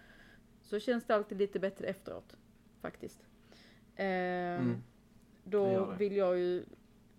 [0.62, 2.38] så känns det alltid lite bättre efteråt
[2.82, 3.20] faktiskt.
[3.96, 4.84] Eh, Mm.
[5.44, 6.66] Då vill jag ju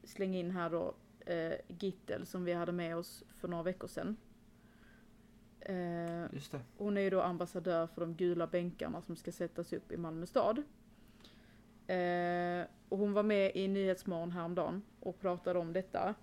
[0.04, 0.94] slänga in här då
[1.26, 4.16] eh, Gittel som vi hade med oss för några veckor sedan.
[5.60, 6.24] Eh,
[6.76, 10.26] hon är ju då ambassadör för de gula bänkarna som ska sättas upp i Malmö
[10.26, 10.58] stad.
[11.86, 16.14] Eh, och hon var med i Nyhetsmorgon häromdagen och pratade om detta.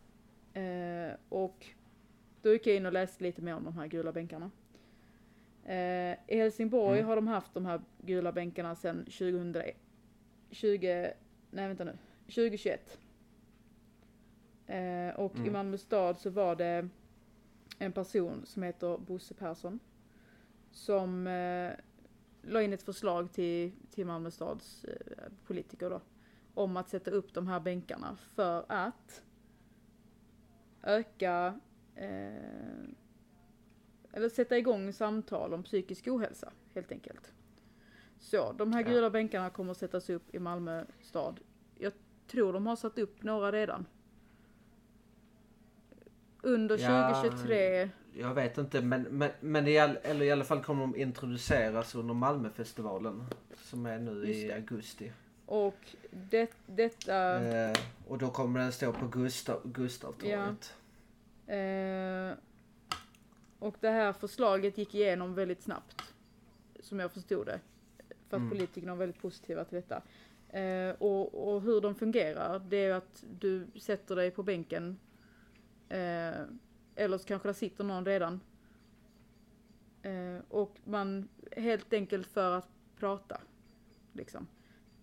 [0.53, 1.65] Eh, och
[2.41, 4.51] då gick jag in och läste lite mer om de här gula bänkarna.
[5.63, 7.07] Eh, I Helsingborg Mm.
[7.09, 9.75] har de haft de här gula bänkarna sedan 2001.
[10.51, 11.13] 20,
[11.51, 12.97] nej vänta nu, 2021.
[14.67, 15.53] Eh, och i Mm.
[15.53, 16.89] Malmö stad så var det
[17.77, 19.79] en person som heter Bosse Persson.
[20.71, 21.71] Som eh,
[22.41, 26.01] la in ett förslag till, till Malmö stads eh, politiker då.
[26.53, 29.23] Om att sätta upp de här bänkarna för att
[30.83, 31.59] öka
[31.95, 32.83] eh,
[34.11, 37.33] eller sätta igång samtal om psykisk ohälsa helt enkelt.
[38.19, 38.87] Så de här Ja.
[38.89, 41.39] gula bänkarna kommer att sättas upp i Malmö stad.
[41.77, 41.93] Jag
[42.27, 43.85] tror de har satt upp några redan.
[46.45, 47.89] Under Ja, 2023.
[48.13, 51.95] Jag vet inte men, men, men i, all, eller i alla fall kommer de introduceras
[51.95, 53.23] under Malmöfestivalen.
[53.57, 55.11] Som är nu i augusti.
[55.45, 57.43] Och det, detta...
[57.43, 57.73] Eh,
[58.07, 60.73] och då kommer den stå på Gustav, Gustavtorget.
[61.47, 62.37] Eh,
[63.59, 66.01] och det här förslaget gick igenom väldigt snabbt.
[66.79, 67.59] Som jag förstod det.
[68.29, 68.49] För att Mm.
[68.49, 70.01] politikerna var väldigt positiva till detta.
[70.59, 74.97] Eh, och, och hur de fungerar, det är att du sätter dig på bänken.
[75.89, 76.41] Eh,
[76.95, 78.39] eller så kanske det sitter någon redan.
[80.01, 82.67] Eh, och man, helt enkelt för att
[82.99, 83.41] prata.
[84.13, 84.47] Liksom.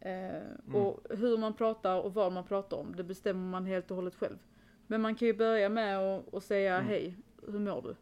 [0.00, 0.42] Eh,
[0.74, 4.14] Och hur man pratar och vad man pratar om, det bestämmer man helt och hållet
[4.14, 4.38] själv.
[4.86, 5.98] Men man kan ju börja med
[6.32, 6.88] att säga Mm.
[6.88, 7.16] hej,
[7.46, 7.96] hur mår du?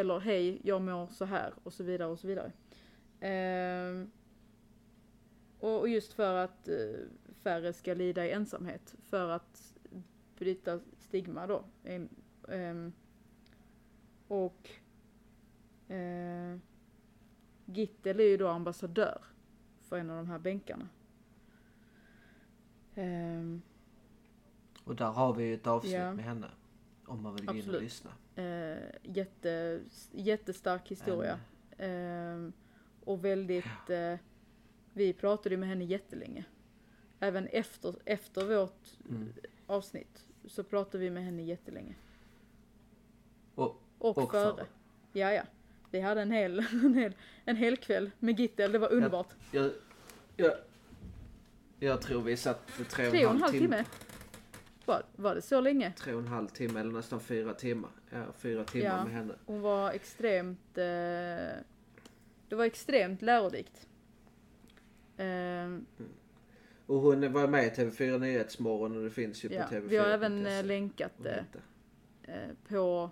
[0.00, 2.52] Eller hej, jag mår så här och så vidare och så vidare.
[5.58, 6.74] Och och just för att eh,
[7.42, 8.94] färre ska lida i ensamhet.
[9.02, 9.74] För att
[10.38, 10.80] bryta
[11.12, 11.64] stigma då.
[12.48, 12.92] Ehm,
[14.28, 14.70] och
[15.88, 16.56] eh,
[17.66, 19.24] Gittel är ju då ambassadör
[19.80, 20.88] för en av de här bänkarna.
[22.94, 23.62] Ehm,
[24.84, 26.14] Och där har vi ju ett avsnitt Ja.
[26.14, 26.50] med henne.
[27.06, 28.10] Om man vill gå in och lyssna.
[28.36, 29.80] Eh, jätte,
[30.12, 31.40] jättestark historia.
[31.78, 32.52] Ehm,
[33.04, 34.16] och väldigt, eh,
[34.92, 36.44] vi pratade ju med henne jättelänge.
[37.20, 39.32] Även efter, efter vårt Mm.
[39.66, 41.94] avsnitt så pratade vi med henne jättelänge.
[43.54, 44.54] Och, Och, och före.
[44.54, 44.66] före.
[45.12, 45.42] Ja, ja.
[45.90, 47.14] Vi hade en hel, en hel,
[47.44, 49.28] en hel kväll med Gittel, det var underbart.
[49.50, 49.70] jag,
[50.36, 50.52] jag,
[51.78, 53.66] jag tror vi satt tre och en halv timme.
[53.66, 53.84] timme.
[54.84, 55.92] Var, var det så länge?
[55.92, 57.90] Tre och en halv timme eller nästan fyra timmar.
[58.10, 59.04] Ja, fyra timmar Ja.
[59.04, 59.34] med henne.
[59.46, 60.84] Hon var extremt, eh,
[62.48, 63.86] det var extremt lärorikt.
[65.16, 65.86] Ehm,
[66.92, 69.66] Och hon var med i TV4 Nyhetsmorgon och det finns ju på ja.
[69.70, 69.80] TV4.
[69.80, 71.44] Vi har även eh, länkat det
[72.22, 72.34] eh,
[72.68, 73.10] på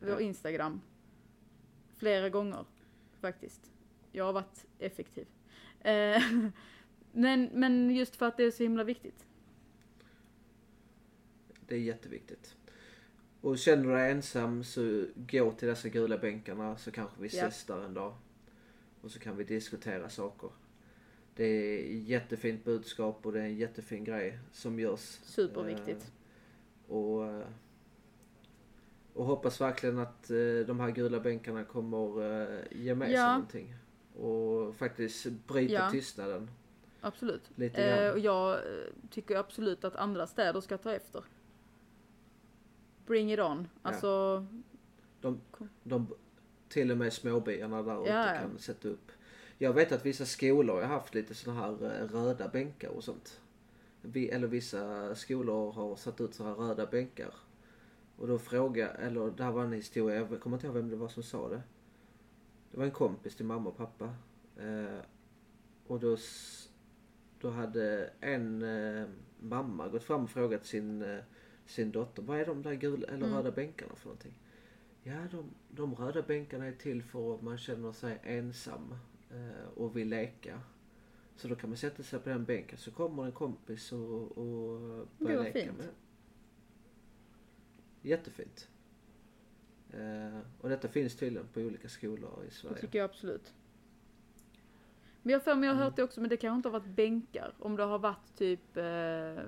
[0.00, 0.20] vår Ja.
[0.20, 0.80] Instagram.
[1.96, 2.64] Flera gånger
[3.20, 3.72] faktiskt.
[4.12, 5.26] Jag har varit effektiv.
[5.80, 6.22] Eh,
[7.12, 9.26] men, men just för att det är så himla viktigt.
[11.66, 12.56] Det är jätteviktigt.
[13.40, 17.46] Och känner du dig ensam så gå till dessa gula bänkarna så kanske vi Ja.
[17.46, 18.14] ses där en dag.
[19.00, 20.50] Och så kan vi diskutera saker.
[21.36, 25.00] Det är jättefint budskap och det är en jättefin grej som görs.
[25.24, 26.12] Superviktigt.
[26.88, 27.46] Eh, och, eh,
[29.12, 33.32] och hoppas verkligen att eh, de här gula bänkarna kommer ge med sig Ja.
[33.32, 33.74] någonting.
[34.16, 35.90] Och faktiskt bryta Ja.
[35.90, 36.50] tystnaden
[37.00, 37.50] Absolut.
[37.54, 38.58] lite och jag
[39.10, 41.24] tycker absolut att andra städer ska ta efter.
[43.06, 43.68] Bring it on.
[43.82, 44.46] Alltså,
[45.20, 45.40] De,
[45.82, 46.06] de,
[46.68, 48.40] till och med småbyarna där ute Ja, ja.
[48.40, 49.12] kan sätta upp.
[49.58, 53.40] Jag vet att vissa skolor har haft lite såna här eh, röda bänkar och sånt.
[54.02, 57.34] vi, eller vissa skolor har satt ut så här röda bänkar.
[58.16, 60.96] Och då fråga eller det här var en historia, jag kommer inte ihåg vem det
[60.96, 61.62] var som sa det.
[62.70, 64.14] Det var en kompis till mamma och pappa.
[64.56, 65.00] Eh,
[65.86, 66.16] och då,
[67.40, 69.08] då hade en eh,
[69.40, 71.18] mamma gått fram och frågat sin, eh,
[71.66, 73.36] sin dotter, vad är de där gula eller Mm.
[73.36, 74.34] röda bänkarna för någonting?
[75.02, 78.94] Ja, de, de röda bänkarna är till för att man känner sig ensam
[79.74, 80.60] och vill leka.
[81.36, 85.06] Så då kan man sätta sig på den bänken så kommer en kompis och, och
[85.18, 85.78] börjar leka fint.
[85.78, 85.88] med.
[88.02, 88.68] Jättefint.
[89.92, 92.76] Eh, och detta finns tydligen på olika skolor i Det Sverige.
[92.78, 93.54] tycker jag absolut.
[95.22, 95.84] Men jag för mig, jag har Mm.
[95.84, 97.54] hört det också, men det kanske inte har varit bänkar.
[97.58, 99.44] Om det har varit typ, eh,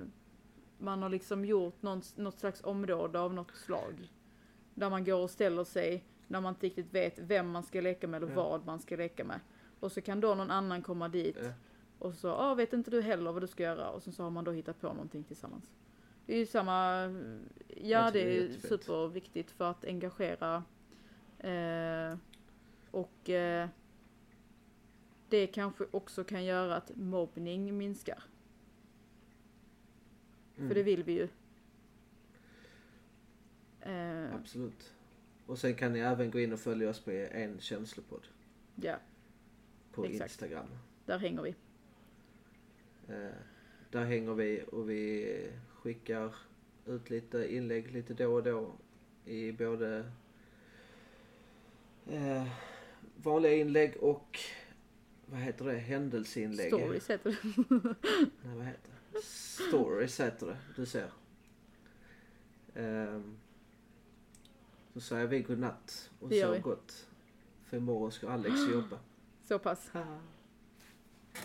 [0.77, 4.11] man har liksom gjort någon, något slags område av något slag.
[4.73, 8.07] Där man går och ställer sig, när man inte riktigt vet vem man ska leka
[8.07, 8.49] med eller Ja.
[8.49, 9.39] vad man ska leka med.
[9.79, 11.51] Och så kan då någon annan komma dit Ja.
[11.99, 13.89] och så, ah, vet inte du heller vad du ska göra?
[13.89, 15.63] Och så, så har man då hittat på någonting tillsammans.
[16.25, 17.01] Det är ju samma,
[17.67, 18.67] ja det det är jättefint.
[18.83, 20.63] superviktigt för att engagera
[21.39, 22.17] eh,
[22.91, 23.67] och eh,
[25.29, 28.23] det kanske också kan göra att mobbning minskar.
[30.57, 31.27] Mm, För det vill vi ju.
[33.81, 34.93] Eh, Absolut.
[35.45, 38.27] Och sen kan ni även gå in och följa oss på en känslopodd
[38.75, 38.95] ja,
[39.99, 40.31] på Exakt.
[40.31, 40.67] Instagram.
[41.05, 41.55] där hänger vi.
[43.07, 43.35] Eh,
[43.91, 46.35] där hänger vi och vi skickar
[46.85, 48.71] ut lite inlägg lite då och då
[49.25, 50.11] i både
[52.07, 52.47] eh,
[53.15, 54.39] vanliga inlägg och
[55.25, 55.77] vad heter det?
[55.77, 56.73] Händelseinlägg.
[56.73, 57.37] Stories heter det.
[58.41, 59.21] Nej, vad heter det?
[59.23, 60.57] Stories heter det.
[60.75, 61.11] Du ser.
[62.75, 63.37] Um,
[64.93, 67.07] så säger vi godnatt och sov gott.
[67.65, 68.99] För imorgon ska Alex jobba.
[69.49, 69.91] Så pass.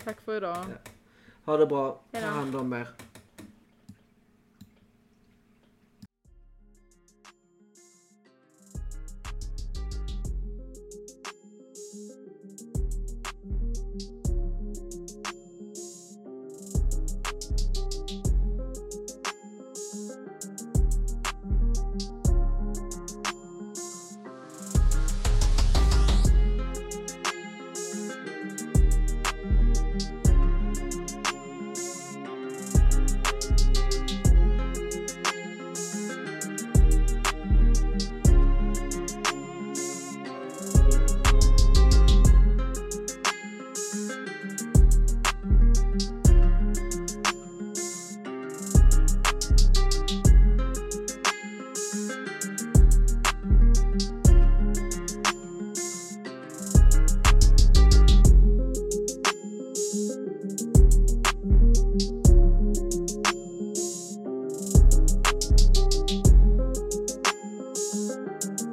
[0.05, 0.57] Tack för idag.
[0.57, 0.90] Ja.
[1.44, 2.00] Ha det bra.
[2.12, 2.88] Ta hand om er.